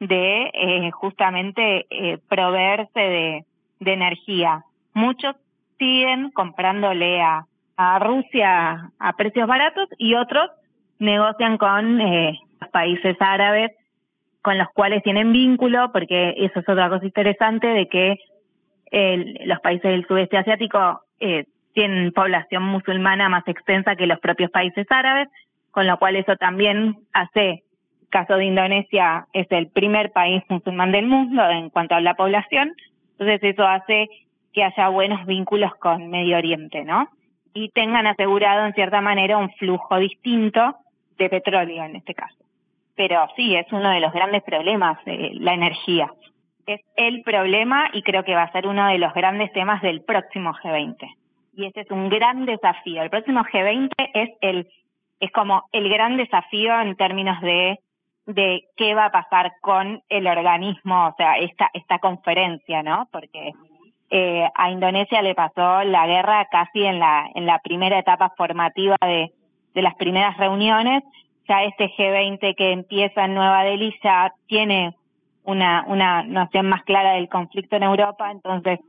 de 0.00 0.50
eh, 0.52 0.90
justamente 0.92 1.86
eh, 1.90 2.18
proveerse 2.28 3.00
de, 3.00 3.44
energía. 3.80 4.64
Muchos 4.94 5.36
siguen 5.78 6.30
comprándole 6.30 7.20
a, 7.20 7.46
a 7.76 7.98
Rusia 7.98 8.90
a 8.98 9.12
precios 9.12 9.46
baratos 9.46 9.90
y 9.98 10.14
otros 10.14 10.50
negocian 10.98 11.58
con 11.58 12.00
eh, 12.00 12.40
países 12.74 13.16
árabes 13.20 13.70
con 14.42 14.58
los 14.58 14.68
cuales 14.74 15.02
tienen 15.04 15.32
vínculo, 15.32 15.92
porque 15.92 16.34
eso 16.36 16.58
es 16.58 16.68
otra 16.68 16.88
cosa 16.90 17.06
interesante 17.06 17.68
de 17.68 17.88
que 17.88 18.18
los 19.46 19.60
países 19.60 19.90
del 19.90 20.06
sudeste 20.06 20.36
asiático 20.36 21.00
eh, 21.20 21.46
tienen 21.72 22.12
población 22.12 22.64
musulmana 22.64 23.28
más 23.28 23.46
extensa 23.46 23.96
que 23.96 24.06
los 24.06 24.20
propios 24.20 24.50
países 24.50 24.86
árabes, 24.90 25.28
con 25.70 25.86
lo 25.86 25.98
cual 25.98 26.16
eso 26.16 26.36
también 26.36 26.96
hace, 27.12 27.62
caso 28.10 28.36
de 28.36 28.44
Indonesia, 28.44 29.26
es 29.32 29.46
el 29.50 29.68
primer 29.68 30.12
país 30.12 30.42
musulmán 30.48 30.92
del 30.92 31.06
mundo 31.06 31.42
en 31.48 31.70
cuanto 31.70 31.94
a 31.94 32.00
la 32.00 32.14
población, 32.14 32.72
entonces 33.12 33.40
eso 33.42 33.66
hace 33.66 34.08
que 34.52 34.62
haya 34.62 34.88
buenos 34.88 35.24
vínculos 35.26 35.74
con 35.76 36.10
Medio 36.10 36.36
Oriente, 36.36 36.84
¿no? 36.84 37.08
Y 37.54 37.70
tengan 37.70 38.06
asegurado 38.06 38.66
en 38.66 38.74
cierta 38.74 39.00
manera 39.00 39.38
un 39.38 39.50
flujo 39.52 39.96
distinto 39.98 40.76
de 41.18 41.28
petróleo 41.30 41.84
en 41.84 41.96
este 41.96 42.14
caso. 42.14 42.43
Pero 42.96 43.26
sí, 43.36 43.56
es 43.56 43.66
uno 43.72 43.90
de 43.90 44.00
los 44.00 44.12
grandes 44.12 44.42
problemas, 44.42 44.98
eh, 45.06 45.30
la 45.34 45.54
energía. 45.54 46.12
Es 46.66 46.80
el 46.96 47.22
problema 47.22 47.90
y 47.92 48.02
creo 48.02 48.24
que 48.24 48.34
va 48.34 48.44
a 48.44 48.52
ser 48.52 48.66
uno 48.66 48.88
de 48.88 48.98
los 48.98 49.12
grandes 49.12 49.52
temas 49.52 49.82
del 49.82 50.02
próximo 50.02 50.52
G20 50.54 51.08
y 51.56 51.66
ese 51.66 51.80
es 51.80 51.90
un 51.90 52.08
gran 52.08 52.46
desafío. 52.46 53.02
El 53.02 53.10
próximo 53.10 53.42
G20 53.44 53.90
es 54.14 54.30
el 54.40 54.68
es 55.20 55.30
como 55.30 55.64
el 55.72 55.88
gran 55.88 56.16
desafío 56.16 56.80
en 56.80 56.96
términos 56.96 57.40
de 57.40 57.78
de 58.26 58.62
qué 58.76 58.94
va 58.94 59.06
a 59.06 59.12
pasar 59.12 59.52
con 59.60 60.02
el 60.08 60.26
organismo, 60.26 61.08
o 61.08 61.14
sea, 61.16 61.36
esta 61.38 61.70
esta 61.72 61.98
conferencia, 61.98 62.82
¿no? 62.82 63.08
Porque 63.12 63.52
eh, 64.10 64.48
a 64.54 64.70
Indonesia 64.70 65.22
le 65.22 65.34
pasó 65.34 65.82
la 65.84 66.06
guerra 66.06 66.46
casi 66.50 66.84
en 66.84 66.98
la 66.98 67.28
en 67.34 67.46
la 67.46 67.58
primera 67.58 67.98
etapa 67.98 68.32
formativa 68.36 68.96
de 69.00 69.32
de 69.74 69.82
las 69.82 69.94
primeras 69.96 70.36
reuniones. 70.36 71.02
Ya 71.48 71.64
este 71.64 71.90
G20 71.96 72.54
que 72.56 72.72
empieza 72.72 73.24
en 73.24 73.34
Nueva 73.34 73.64
Delhi 73.64 73.94
ya 74.02 74.32
tiene 74.46 74.94
una 75.42 75.84
una 75.86 76.22
noción 76.22 76.66
más 76.66 76.82
clara 76.84 77.14
del 77.14 77.28
conflicto 77.28 77.76
en 77.76 77.82
Europa, 77.82 78.30
entonces 78.30 78.80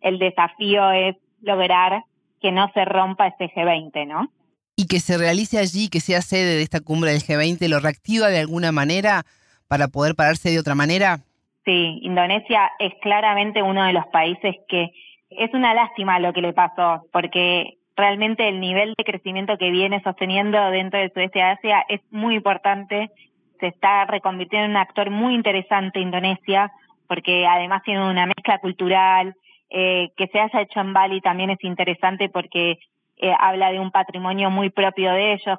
el 0.00 0.18
desafío 0.18 0.90
es 0.92 1.16
lograr 1.42 2.02
que 2.40 2.52
no 2.52 2.70
se 2.72 2.84
rompa 2.84 3.26
ese 3.28 3.52
G20, 3.52 4.06
¿no? 4.06 4.28
Y 4.76 4.86
que 4.86 5.00
se 5.00 5.18
realice 5.18 5.58
allí, 5.58 5.88
que 5.88 6.00
sea 6.00 6.22
sede 6.22 6.56
de 6.56 6.62
esta 6.62 6.80
cumbre 6.80 7.10
del 7.10 7.20
G20, 7.20 7.68
¿lo 7.68 7.80
reactiva 7.80 8.28
de 8.28 8.38
alguna 8.38 8.70
manera 8.70 9.24
para 9.66 9.88
poder 9.88 10.14
pararse 10.14 10.50
de 10.50 10.58
otra 10.58 10.74
manera? 10.74 11.18
Sí, 11.64 11.98
Indonesia 12.02 12.70
es 12.78 12.92
claramente 13.02 13.62
uno 13.62 13.84
de 13.84 13.92
los 13.92 14.06
países 14.06 14.54
que 14.68 14.90
es 15.30 15.52
una 15.52 15.74
lástima 15.74 16.18
lo 16.20 16.32
que 16.32 16.40
le 16.40 16.52
pasó, 16.52 17.06
porque 17.12 17.77
realmente 17.98 18.48
el 18.48 18.60
nivel 18.60 18.94
de 18.96 19.04
crecimiento 19.04 19.58
que 19.58 19.70
viene 19.70 20.00
sosteniendo 20.02 20.58
dentro 20.70 21.00
del 21.00 21.12
sudeste 21.12 21.40
de 21.40 21.44
Asia 21.44 21.84
es 21.88 22.00
muy 22.10 22.36
importante. 22.36 23.10
Se 23.58 23.66
está 23.66 24.04
reconvirtiendo 24.04 24.66
en 24.66 24.70
un 24.70 24.76
actor 24.76 25.10
muy 25.10 25.34
interesante 25.34 25.98
Indonesia, 25.98 26.70
porque 27.08 27.46
además 27.46 27.82
tiene 27.82 28.08
una 28.08 28.26
mezcla 28.26 28.58
cultural, 28.60 29.34
eh, 29.68 30.10
que 30.16 30.28
se 30.28 30.40
haya 30.40 30.62
hecho 30.62 30.80
en 30.80 30.92
Bali 30.92 31.20
también 31.20 31.50
es 31.50 31.62
interesante 31.62 32.28
porque 32.28 32.78
eh, 33.16 33.34
habla 33.38 33.72
de 33.72 33.80
un 33.80 33.90
patrimonio 33.90 34.48
muy 34.50 34.70
propio 34.70 35.12
de 35.12 35.32
ellos. 35.34 35.58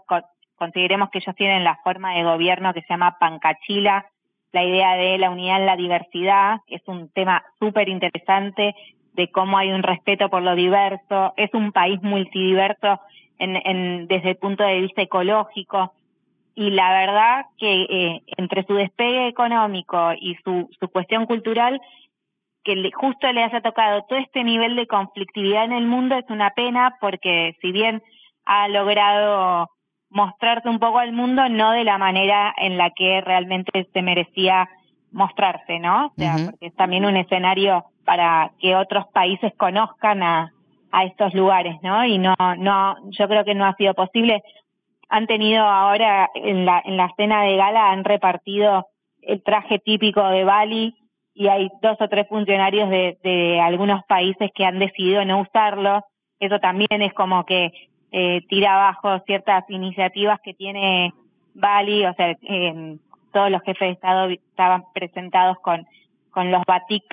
consideremos 0.55 1.09
que 1.09 1.19
ellos 1.19 1.35
tienen 1.35 1.63
la 1.63 1.77
forma 1.83 2.13
de 2.13 2.23
gobierno 2.23 2.73
que 2.73 2.81
se 2.81 2.89
llama 2.89 3.17
Pancachila, 3.19 4.05
la 4.51 4.63
idea 4.63 4.95
de 4.95 5.17
la 5.17 5.29
unidad 5.29 5.59
en 5.59 5.65
la 5.65 5.75
diversidad, 5.75 6.57
es 6.67 6.81
un 6.87 7.09
tema 7.11 7.43
súper 7.59 7.89
interesante 7.89 8.73
de 9.19 9.29
cómo 9.29 9.57
hay 9.57 9.71
un 9.71 9.83
respeto 9.83 10.29
por 10.29 10.41
lo 10.41 10.55
diverso. 10.55 11.33
Es 11.35 11.53
un 11.53 11.73
país 11.73 12.01
multidiverso 12.01 13.01
en, 13.37 14.07
desde 14.07 14.29
el 14.29 14.37
punto 14.37 14.63
de 14.63 14.79
vista 14.79 15.01
ecológico. 15.01 15.93
y 16.55 16.71
la 16.71 16.91
verdad 16.91 17.45
que 17.57 17.83
eh, 17.83 18.21
entre 18.37 18.63
su 18.63 18.73
despegue 18.75 19.27
económico 19.27 20.13
y 20.19 20.35
su, 20.43 20.69
su 20.79 20.87
cuestión 20.87 21.25
cultural, 21.25 21.81
que 22.63 22.91
justo 22.93 23.31
le 23.31 23.43
haya 23.43 23.61
tocado 23.61 24.03
todo 24.03 24.19
este 24.19 24.43
nivel 24.43 24.75
de 24.75 24.87
conflictividad 24.87 25.65
en 25.65 25.73
el 25.73 25.85
mundo 25.85 26.15
es 26.15 26.29
una 26.29 26.51
pena 26.51 26.97
porque 27.01 27.55
si 27.61 27.71
bien 27.71 28.01
ha 28.45 28.67
logrado 28.67 29.69
mostrarse 30.09 30.69
un 30.69 30.79
poco 30.79 30.99
al 30.99 31.11
mundo, 31.11 31.47
no 31.49 31.71
de 31.71 31.83
la 31.83 31.97
manera 31.97 32.53
en 32.57 32.77
la 32.77 32.89
que 32.91 33.21
realmente 33.21 33.87
se 33.93 34.01
merecía 34.01 34.69
mostrarse, 35.11 35.79
¿no? 35.79 36.07
O 36.07 36.13
sea, 36.17 36.35
porque 36.45 36.67
es 36.67 36.75
también 36.75 37.05
un 37.05 37.17
escenario 37.17 37.85
para 38.05 38.51
que 38.59 38.75
otros 38.75 39.05
países 39.13 39.53
conozcan 39.57 40.23
a, 40.23 40.53
a 40.91 41.03
estos 41.03 41.33
lugares, 41.33 41.77
¿no? 41.81 42.05
Y 42.05 42.17
no, 42.17 42.35
no, 42.57 42.95
yo 43.09 43.27
creo 43.27 43.43
que 43.43 43.55
no 43.55 43.65
ha 43.65 43.75
sido 43.75 43.93
posible. 43.93 44.43
Han 45.09 45.27
tenido 45.27 45.63
ahora 45.63 46.29
en 46.35 46.65
la, 46.65 46.81
en 46.85 46.97
la 46.97 47.11
cena 47.17 47.43
de 47.43 47.55
gala, 47.55 47.91
han 47.91 48.03
repartido 48.03 48.87
el 49.21 49.43
traje 49.43 49.79
típico 49.79 50.27
de 50.29 50.43
Bali 50.43 50.95
y 51.33 51.47
hay 51.47 51.69
dos 51.81 51.97
o 51.99 52.07
tres 52.07 52.27
funcionarios 52.27 52.89
de, 52.89 53.17
de 53.23 53.59
algunos 53.59 54.03
países 54.05 54.51
que 54.53 54.65
han 54.65 54.79
decidido 54.79 55.25
no 55.25 55.41
usarlo. 55.41 56.03
Eso 56.39 56.59
también 56.59 57.01
es 57.01 57.13
como 57.13 57.45
que 57.45 57.71
eh, 58.11 58.41
tira 58.49 58.75
abajo 58.75 59.19
ciertas 59.25 59.63
iniciativas 59.69 60.39
que 60.43 60.53
tiene 60.53 61.13
Bali, 61.53 62.05
o 62.05 62.13
sea, 62.13 62.31
eh, 62.41 62.97
todos 63.31 63.51
los 63.51 63.61
jefes 63.63 63.87
de 63.87 63.93
Estado 63.93 64.29
estaban 64.29 64.83
presentados 64.93 65.57
con, 65.59 65.87
con 66.31 66.51
los 66.51 66.63
batik 66.65 67.03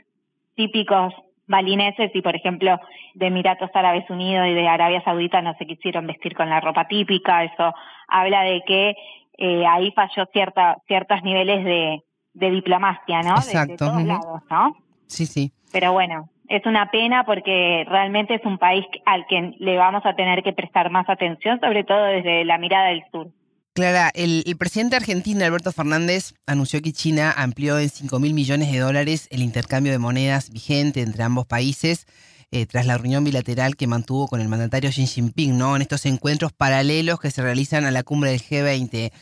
típicos 0.54 1.12
balineses 1.46 2.10
y, 2.14 2.22
por 2.22 2.34
ejemplo, 2.34 2.78
de 3.14 3.26
Emiratos 3.26 3.70
Árabes 3.74 4.08
Unidos 4.10 4.46
y 4.48 4.54
de 4.54 4.68
Arabia 4.68 5.02
Saudita 5.04 5.42
no 5.42 5.54
se 5.54 5.66
quisieron 5.66 6.06
vestir 6.06 6.34
con 6.34 6.50
la 6.50 6.60
ropa 6.60 6.88
típica. 6.88 7.44
Eso 7.44 7.72
habla 8.08 8.42
de 8.42 8.62
que 8.66 8.96
eh, 9.38 9.66
ahí 9.66 9.92
falló 9.92 10.26
cierta, 10.32 10.78
ciertos 10.86 11.22
niveles 11.22 11.64
de, 11.64 12.02
de 12.34 12.50
diplomacia, 12.50 13.22
¿no? 13.22 13.34
Exacto. 13.36 13.72
De, 13.72 13.76
todos 13.78 14.02
lados, 14.02 14.42
¿no? 14.50 14.76
Sí, 15.06 15.26
sí. 15.26 15.52
Pero 15.72 15.92
bueno, 15.92 16.28
es 16.48 16.64
una 16.66 16.90
pena 16.90 17.24
porque 17.24 17.84
realmente 17.88 18.34
es 18.34 18.44
un 18.44 18.58
país 18.58 18.84
al 19.04 19.26
que 19.26 19.54
le 19.58 19.76
vamos 19.76 20.04
a 20.04 20.14
tener 20.14 20.42
que 20.42 20.52
prestar 20.52 20.90
más 20.90 21.08
atención, 21.08 21.60
sobre 21.60 21.84
todo 21.84 22.04
desde 22.04 22.44
la 22.44 22.58
mirada 22.58 22.88
del 22.88 23.04
sur. 23.10 23.28
Clara, 23.76 24.10
el, 24.14 24.42
presidente 24.58 24.96
argentino 24.96 25.44
Alberto 25.44 25.70
Fernández 25.70 26.32
anunció 26.46 26.80
que 26.80 26.94
China 26.94 27.34
amplió 27.36 27.78
en 27.78 27.90
5 27.90 28.18
mil 28.20 28.32
millones 28.32 28.72
de 28.72 28.78
dólares 28.78 29.28
el 29.30 29.42
intercambio 29.42 29.92
de 29.92 29.98
monedas 29.98 30.50
vigente 30.50 31.02
entre 31.02 31.22
ambos 31.22 31.44
países 31.44 32.06
eh, 32.50 32.64
tras 32.64 32.86
la 32.86 32.96
reunión 32.96 33.22
bilateral 33.22 33.76
que 33.76 33.86
mantuvo 33.86 34.28
con 34.28 34.40
el 34.40 34.48
mandatario 34.48 34.88
Xi 34.88 35.06
Jinping, 35.06 35.58
¿no? 35.58 35.76
En 35.76 35.82
estos 35.82 36.06
encuentros 36.06 36.54
paralelos 36.54 37.20
que 37.20 37.30
se 37.30 37.42
realizan 37.42 37.84
a 37.84 37.90
la 37.90 38.02
cumbre 38.02 38.30
del 38.30 38.40
G20. 38.40 39.12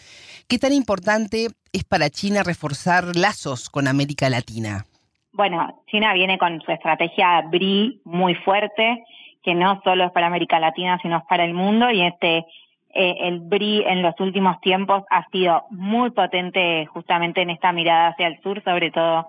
¿Qué 0.48 0.58
tan 0.60 0.72
importante 0.72 1.48
es 1.72 1.82
para 1.82 2.08
China 2.08 2.44
reforzar 2.44 3.16
lazos 3.16 3.68
con 3.68 3.88
América 3.88 4.30
Latina? 4.30 4.86
Bueno, 5.32 5.82
China 5.90 6.14
viene 6.14 6.38
con 6.38 6.60
su 6.60 6.70
estrategia 6.70 7.40
BRI 7.50 8.02
muy 8.04 8.36
fuerte, 8.36 9.02
que 9.42 9.56
no 9.56 9.80
solo 9.82 10.04
es 10.06 10.12
para 10.12 10.28
América 10.28 10.60
Latina, 10.60 11.00
sino 11.02 11.24
para 11.28 11.44
el 11.44 11.54
mundo, 11.54 11.90
y 11.90 12.02
este 12.02 12.46
eh, 12.94 13.16
el 13.22 13.40
BRI 13.40 13.84
en 13.86 14.02
los 14.02 14.18
últimos 14.20 14.60
tiempos 14.60 15.04
ha 15.10 15.26
sido 15.30 15.64
muy 15.70 16.10
potente 16.10 16.86
justamente 16.86 17.42
en 17.42 17.50
esta 17.50 17.72
mirada 17.72 18.08
hacia 18.08 18.28
el 18.28 18.40
sur, 18.40 18.62
sobre 18.62 18.90
todo 18.90 19.26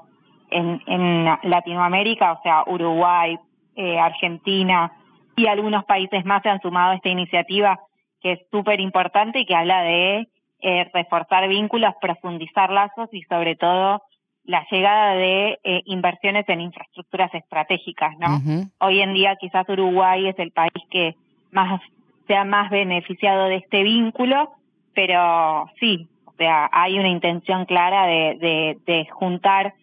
en, 0.52 0.82
en 0.86 1.26
Latinoamérica, 1.44 2.34
o 2.34 2.42
sea, 2.44 2.64
Uruguay, 2.68 3.38
eh, 3.76 4.00
Argentina 4.00 4.92
y 5.36 5.48
algunos 5.48 5.84
países 5.86 6.24
más 6.26 6.42
se 6.44 6.50
han 6.50 6.62
sumado 6.62 6.92
a 6.92 6.96
esta 6.96 7.10
iniciativa 7.10 7.80
que 8.22 8.34
es 8.34 8.40
súper 8.52 8.80
importante 8.80 9.40
y 9.40 9.46
que 9.46 9.56
habla 9.56 9.82
de 9.82 10.28
eh, 10.62 10.90
reforzar 10.94 11.48
vínculos, 11.48 11.94
profundizar 12.02 12.72
lazos 12.72 13.10
y 13.12 13.22
sobre 13.24 13.56
todo 13.56 14.02
la 14.46 14.66
llegada 14.72 15.16
de 15.16 15.60
eh, 15.64 15.82
inversiones 15.86 16.48
en 16.48 16.62
infraestructuras 16.62 17.34
estratégicas, 17.34 18.14
¿no? 18.20 18.40
Hoy 18.80 19.02
en 19.02 19.14
día 19.14 19.36
quizás 19.40 19.68
Uruguay 19.68 20.28
es 20.28 20.38
el 20.40 20.52
país 20.52 20.72
que 20.90 21.16
más 21.52 21.82
sea 22.28 22.44
más 22.44 22.70
beneficiado 22.70 23.46
de 23.46 23.58
este 23.58 23.84
vínculo, 23.84 24.52
pero 24.94 25.70
sí, 25.80 26.08
o 26.26 26.34
sea, 26.38 26.70
hay 26.72 26.98
una 27.00 27.10
intención 27.10 27.66
clara 27.66 28.08
de, 28.08 28.78
de, 28.86 29.08
juntar 29.12 29.74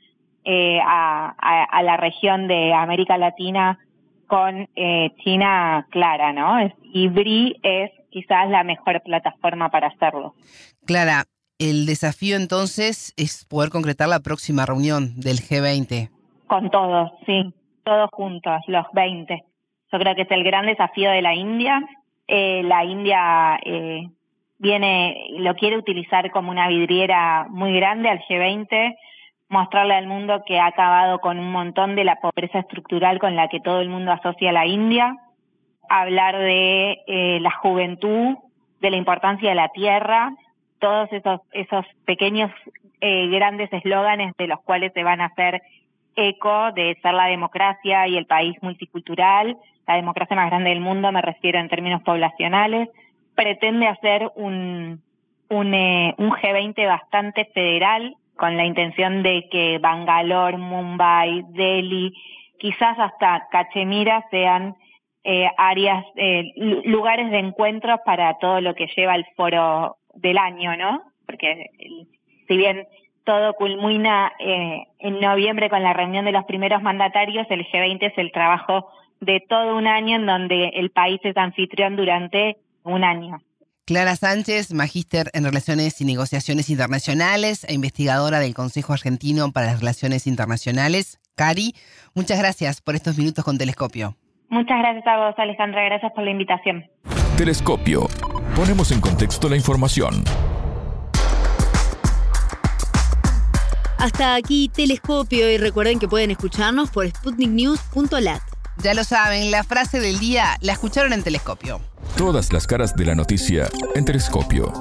eh, 0.44 0.80
a, 0.84 1.34
a, 1.38 1.82
la 1.82 1.96
región 1.96 2.48
de 2.48 2.72
América 2.72 3.16
Latina 3.16 3.78
con 4.26 4.68
eh, 4.76 5.10
China 5.22 5.86
clara, 5.90 6.32
¿no? 6.32 6.58
y 6.82 7.08
BRI 7.08 7.60
es 7.62 7.90
quizás 8.10 8.48
la 8.50 8.64
mejor 8.64 9.02
plataforma 9.02 9.70
para 9.70 9.88
hacerlo. 9.88 10.34
Clara, 10.86 11.24
el 11.58 11.86
desafío 11.86 12.36
entonces 12.36 13.14
es 13.16 13.44
poder 13.44 13.70
concretar 13.70 14.08
la 14.08 14.20
próxima 14.20 14.66
reunión 14.66 15.20
del 15.20 15.38
G20. 15.38 16.10
Con 16.46 16.70
todos, 16.70 17.12
sí, 17.24 17.54
todos 17.84 18.10
juntos, 18.12 18.60
los 18.66 18.86
20. 18.92 19.44
Yo 19.92 19.98
creo 19.98 20.14
que 20.14 20.22
es 20.22 20.30
el 20.30 20.44
gran 20.44 20.66
desafío 20.66 21.10
de 21.10 21.22
la 21.22 21.34
India 21.34 21.80
eh, 22.34 22.62
la 22.64 22.82
India 22.82 23.60
eh, 23.62 24.08
viene, 24.58 25.26
lo 25.36 25.54
quiere 25.54 25.76
utilizar 25.76 26.30
como 26.30 26.50
una 26.50 26.66
vidriera 26.66 27.46
muy 27.50 27.76
grande 27.76 28.08
al 28.08 28.20
G20, 28.20 28.96
mostrarle 29.50 29.96
al 29.96 30.06
mundo 30.06 30.42
que 30.46 30.58
ha 30.58 30.64
acabado 30.64 31.18
con 31.18 31.38
un 31.38 31.52
montón 31.52 31.94
de 31.94 32.04
la 32.04 32.16
pobreza 32.16 32.60
estructural 32.60 33.18
con 33.18 33.36
la 33.36 33.48
que 33.48 33.60
todo 33.60 33.82
el 33.82 33.90
mundo 33.90 34.12
asocia 34.12 34.48
a 34.48 34.54
la 34.54 34.64
India, 34.64 35.14
hablar 35.90 36.38
de 36.38 37.02
eh, 37.06 37.38
la 37.42 37.50
juventud, 37.50 38.38
de 38.80 38.90
la 38.90 38.96
importancia 38.96 39.50
de 39.50 39.54
la 39.54 39.68
tierra, 39.68 40.32
todos 40.78 41.12
esos, 41.12 41.42
esos 41.52 41.84
pequeños 42.06 42.50
eh, 43.02 43.28
grandes 43.28 43.70
eslóganes 43.74 44.32
de 44.38 44.46
los 44.46 44.60
cuales 44.62 44.90
se 44.94 45.02
van 45.02 45.20
a 45.20 45.26
hacer 45.26 45.60
eco 46.16 46.72
de 46.72 46.98
ser 47.02 47.14
la 47.14 47.26
democracia 47.26 48.06
y 48.08 48.16
el 48.16 48.26
país 48.26 48.56
multicultural, 48.62 49.56
la 49.86 49.96
democracia 49.96 50.36
más 50.36 50.50
grande 50.50 50.70
del 50.70 50.80
mundo, 50.80 51.10
me 51.12 51.22
refiero 51.22 51.58
en 51.58 51.68
términos 51.68 52.02
poblacionales, 52.02 52.88
pretende 53.34 53.86
hacer 53.86 54.30
un, 54.34 55.02
un, 55.48 55.74
eh, 55.74 56.14
un 56.18 56.30
G20 56.30 56.86
bastante 56.86 57.46
federal, 57.46 58.16
con 58.36 58.56
la 58.56 58.64
intención 58.64 59.22
de 59.22 59.48
que 59.50 59.78
Bangalore, 59.78 60.56
Mumbai, 60.56 61.44
Delhi, 61.48 62.12
quizás 62.58 62.98
hasta 62.98 63.46
Cachemira 63.50 64.24
sean 64.30 64.74
eh, 65.24 65.48
áreas, 65.56 66.04
eh, 66.16 66.52
lugares 66.84 67.30
de 67.30 67.38
encuentro 67.38 68.00
para 68.04 68.38
todo 68.38 68.60
lo 68.60 68.74
que 68.74 68.88
lleva 68.96 69.14
el 69.14 69.26
foro 69.36 69.96
del 70.14 70.38
año, 70.38 70.76
¿no? 70.76 71.02
Porque 71.26 71.70
si 72.48 72.56
bien 72.56 72.86
todo 73.24 73.54
culmina 73.54 74.32
eh, 74.38 74.84
en 74.98 75.20
noviembre 75.20 75.70
con 75.70 75.82
la 75.82 75.92
reunión 75.92 76.24
de 76.24 76.32
los 76.32 76.44
primeros 76.44 76.82
mandatarios, 76.82 77.46
el 77.50 77.66
G20 77.66 78.10
es 78.10 78.18
el 78.18 78.32
trabajo 78.32 78.88
de 79.20 79.44
todo 79.48 79.76
un 79.76 79.86
año 79.86 80.16
en 80.16 80.26
donde 80.26 80.68
el 80.74 80.90
país 80.90 81.20
es 81.22 81.36
anfitrión 81.36 81.96
durante 81.96 82.56
un 82.82 83.04
año. 83.04 83.38
Clara 83.84 84.14
Sánchez, 84.16 84.72
magíster 84.72 85.30
en 85.32 85.44
Relaciones 85.44 86.00
y 86.00 86.04
Negociaciones 86.04 86.70
Internacionales 86.70 87.64
e 87.68 87.74
investigadora 87.74 88.38
del 88.38 88.54
Consejo 88.54 88.92
Argentino 88.92 89.50
para 89.52 89.66
las 89.66 89.80
Relaciones 89.80 90.26
Internacionales. 90.26 91.20
Cari, 91.36 91.74
muchas 92.14 92.38
gracias 92.38 92.80
por 92.80 92.94
estos 92.94 93.18
minutos 93.18 93.44
con 93.44 93.58
Telescopio. 93.58 94.16
Muchas 94.50 94.78
gracias 94.78 95.06
a 95.06 95.16
vos, 95.16 95.34
Alejandra. 95.38 95.82
Gracias 95.84 96.12
por 96.12 96.24
la 96.24 96.30
invitación. 96.30 96.84
Telescopio. 97.36 98.06
Ponemos 98.54 98.92
en 98.92 99.00
contexto 99.00 99.48
la 99.48 99.56
información. 99.56 100.24
Hasta 104.02 104.34
aquí 104.34 104.68
Telescopio 104.68 105.48
y 105.48 105.58
recuerden 105.58 106.00
que 106.00 106.08
pueden 106.08 106.32
escucharnos 106.32 106.90
por 106.90 107.06
sputniknews.lat. 107.06 108.42
Ya 108.82 108.94
lo 108.94 109.04
saben, 109.04 109.52
la 109.52 109.62
frase 109.62 110.00
del 110.00 110.18
día 110.18 110.56
la 110.60 110.72
escucharon 110.72 111.12
en 111.12 111.22
Telescopio. 111.22 111.78
Todas 112.18 112.52
las 112.52 112.66
caras 112.66 112.96
de 112.96 113.06
la 113.06 113.14
noticia 113.14 113.66
en 113.94 114.04
Telescopio. 114.04 114.72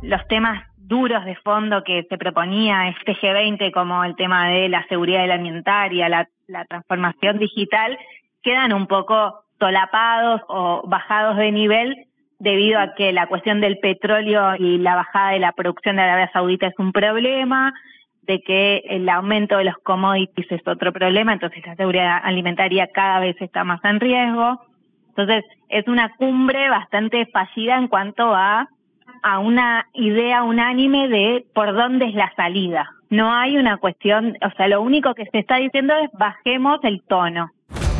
Los 0.00 0.26
temas 0.28 0.66
duros 0.78 1.22
de 1.26 1.36
fondo 1.36 1.84
que 1.84 2.06
se 2.08 2.16
proponía 2.16 2.88
este 2.88 3.14
G20, 3.14 3.70
como 3.70 4.02
el 4.02 4.16
tema 4.16 4.48
de 4.48 4.70
la 4.70 4.86
seguridad 4.88 5.30
alimentaria, 5.30 6.08
la, 6.08 6.30
la 6.46 6.64
transformación 6.64 7.40
digital, 7.40 7.98
quedan 8.42 8.72
un 8.72 8.86
poco 8.86 9.44
solapados 9.60 10.40
o 10.48 10.82
bajados 10.88 11.36
de 11.36 11.52
nivel 11.52 12.06
debido 12.42 12.80
a 12.80 12.94
que 12.94 13.12
la 13.12 13.28
cuestión 13.28 13.60
del 13.60 13.78
petróleo 13.78 14.56
y 14.56 14.78
la 14.78 14.96
bajada 14.96 15.30
de 15.30 15.38
la 15.38 15.52
producción 15.52 15.94
de 15.94 16.02
Arabia 16.02 16.28
Saudita 16.32 16.66
es 16.66 16.74
un 16.76 16.90
problema, 16.90 17.72
de 18.22 18.40
que 18.40 18.82
el 18.88 19.08
aumento 19.08 19.58
de 19.58 19.64
los 19.64 19.76
commodities 19.84 20.50
es 20.50 20.66
otro 20.66 20.92
problema, 20.92 21.32
entonces 21.32 21.64
la 21.64 21.76
seguridad 21.76 22.20
alimentaria 22.22 22.88
cada 22.92 23.20
vez 23.20 23.36
está 23.40 23.62
más 23.62 23.80
en 23.84 24.00
riesgo. 24.00 24.60
Entonces, 25.10 25.44
es 25.68 25.86
una 25.86 26.14
cumbre 26.16 26.68
bastante 26.68 27.26
fallida 27.26 27.76
en 27.76 27.86
cuanto 27.86 28.34
a, 28.34 28.68
a 29.22 29.38
una 29.38 29.86
idea 29.92 30.42
unánime 30.42 31.08
de 31.08 31.44
por 31.54 31.74
dónde 31.74 32.06
es 32.06 32.14
la 32.14 32.32
salida. 32.36 32.90
No 33.08 33.32
hay 33.32 33.56
una 33.56 33.76
cuestión, 33.76 34.36
o 34.44 34.50
sea, 34.56 34.66
lo 34.66 34.82
único 34.82 35.14
que 35.14 35.26
se 35.26 35.38
está 35.38 35.56
diciendo 35.56 35.94
es 36.02 36.10
bajemos 36.12 36.80
el 36.82 37.02
tono. 37.06 37.50